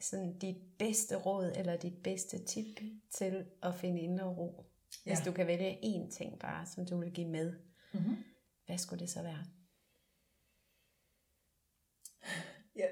[0.00, 2.80] sådan dit bedste råd eller dit bedste tip
[3.10, 4.74] til at finde indre ro,
[5.06, 5.14] Ja.
[5.14, 7.54] Hvis du kan vælge én ting bare, som du vil give med,
[7.92, 8.24] mm-hmm.
[8.66, 9.44] hvad skulle det så være?
[12.76, 12.88] Ja.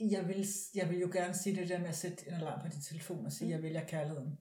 [0.00, 2.68] Jeg vil, jeg vil jo gerne sige det der med at sætte en alarm på
[2.68, 3.52] din telefon og sige, mm.
[3.52, 4.38] jeg vælger kærligheden.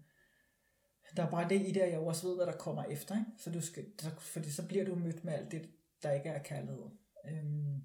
[1.15, 3.15] Der er bare det i det, at jeg også ved, hvad der kommer efter.
[3.15, 3.31] Ikke?
[3.38, 5.69] Så du skal, så, fordi så bliver du mødt med alt det,
[6.03, 6.84] der ikke er kærlighed.
[7.30, 7.84] Øhm.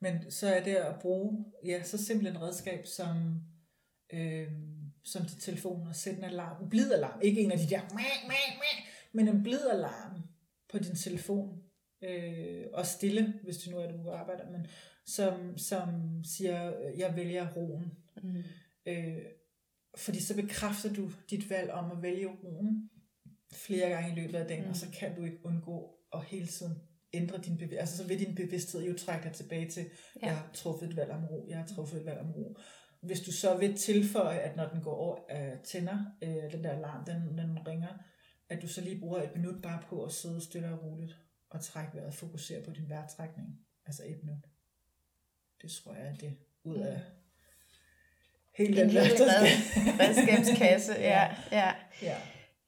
[0.00, 3.42] Men så er det at bruge ja, så simpelt en redskab som
[4.12, 7.70] øhm, som til telefonen og sætte en alarm, en blid alarm, ikke en af de
[7.70, 10.22] der, mæh, mæh, mæh, men en blid alarm
[10.68, 11.62] på din telefon,
[12.02, 14.66] øh, og stille, hvis du nu er du arbejder, men
[15.08, 15.88] som, som
[16.24, 17.92] siger, jeg vælger roen.
[18.22, 18.42] Mm.
[18.86, 19.18] Øh,
[19.96, 22.90] fordi så bekræfter du dit valg om at vælge roen
[23.52, 24.70] flere gange i løbet af dagen, mm.
[24.70, 26.82] og så kan du ikke undgå at hele tiden
[27.12, 27.78] ændre din bevidsthed.
[27.78, 29.82] Altså så vil din bevidsthed jo trække dig tilbage til,
[30.22, 30.26] ja.
[30.26, 32.56] jeg har truffet et valg om ro, jeg har truffet et valg om ro.
[33.02, 36.70] Hvis du så vil tilføje, at når den går over, øh, tænder, øh, den der
[36.70, 37.98] alarm, den, den ringer,
[38.48, 41.16] at du så lige bruger et minut bare på at sidde stille og roligt
[41.50, 43.48] og trække vejret, fokusere på din vejrtrækning.
[43.86, 44.44] Altså et minut.
[45.62, 47.00] Det tror jeg er det ud af
[48.54, 49.02] hele den der
[50.00, 50.92] redskabskasse.
[51.12, 51.72] ja, ja.
[52.02, 52.16] ja.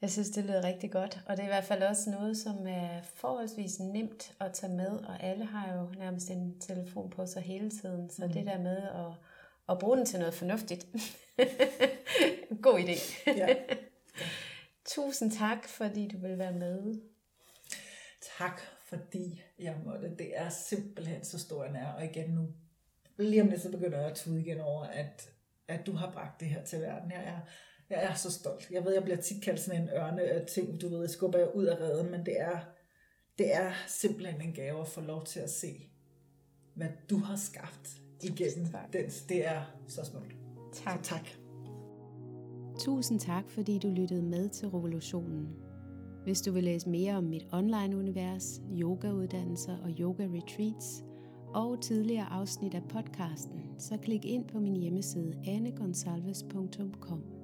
[0.02, 2.66] Jeg synes, det lyder rigtig godt, og det er i hvert fald også noget, som
[2.66, 7.42] er forholdsvis nemt at tage med, og alle har jo nærmest en telefon på sig
[7.42, 8.32] hele tiden, så mm.
[8.32, 9.14] det der med at
[9.70, 10.86] og bruge den til noget fornuftigt.
[12.62, 13.30] God idé.
[13.36, 13.48] Ja.
[13.48, 13.54] ja.
[14.84, 17.00] Tusind tak, fordi du vil være med.
[18.38, 20.16] Tak, fordi jeg måtte.
[20.18, 21.94] Det er simpelthen så stor en ære.
[21.94, 22.48] Og igen nu,
[23.19, 25.31] lige om lidt, så begynder jeg at tude igen over, at,
[25.69, 27.11] at du har bragt det her til verden.
[27.11, 27.41] Jeg er,
[27.91, 28.70] jeg er så stolt.
[28.70, 31.55] Jeg ved, jeg bliver tit kaldt sådan en ørne ting, du ved, jeg skubber jeg
[31.55, 32.59] ud af redden, men det er,
[33.39, 35.91] det er simpelthen en gave at få lov til at se,
[36.74, 37.89] hvad du har skabt
[38.23, 39.11] igennem den.
[39.28, 40.35] Det er så smukt.
[40.73, 41.05] Tak.
[41.05, 41.28] Så tak.
[42.81, 45.49] Tusind tak, fordi du lyttede med til Revolutionen.
[46.24, 51.05] Hvis du vil læse mere om mit online-univers, yogauddannelser og yoga-retreats,
[51.55, 57.39] og tidligere afsnit af podcasten, så klik ind på min hjemmeside anegonsalves.com.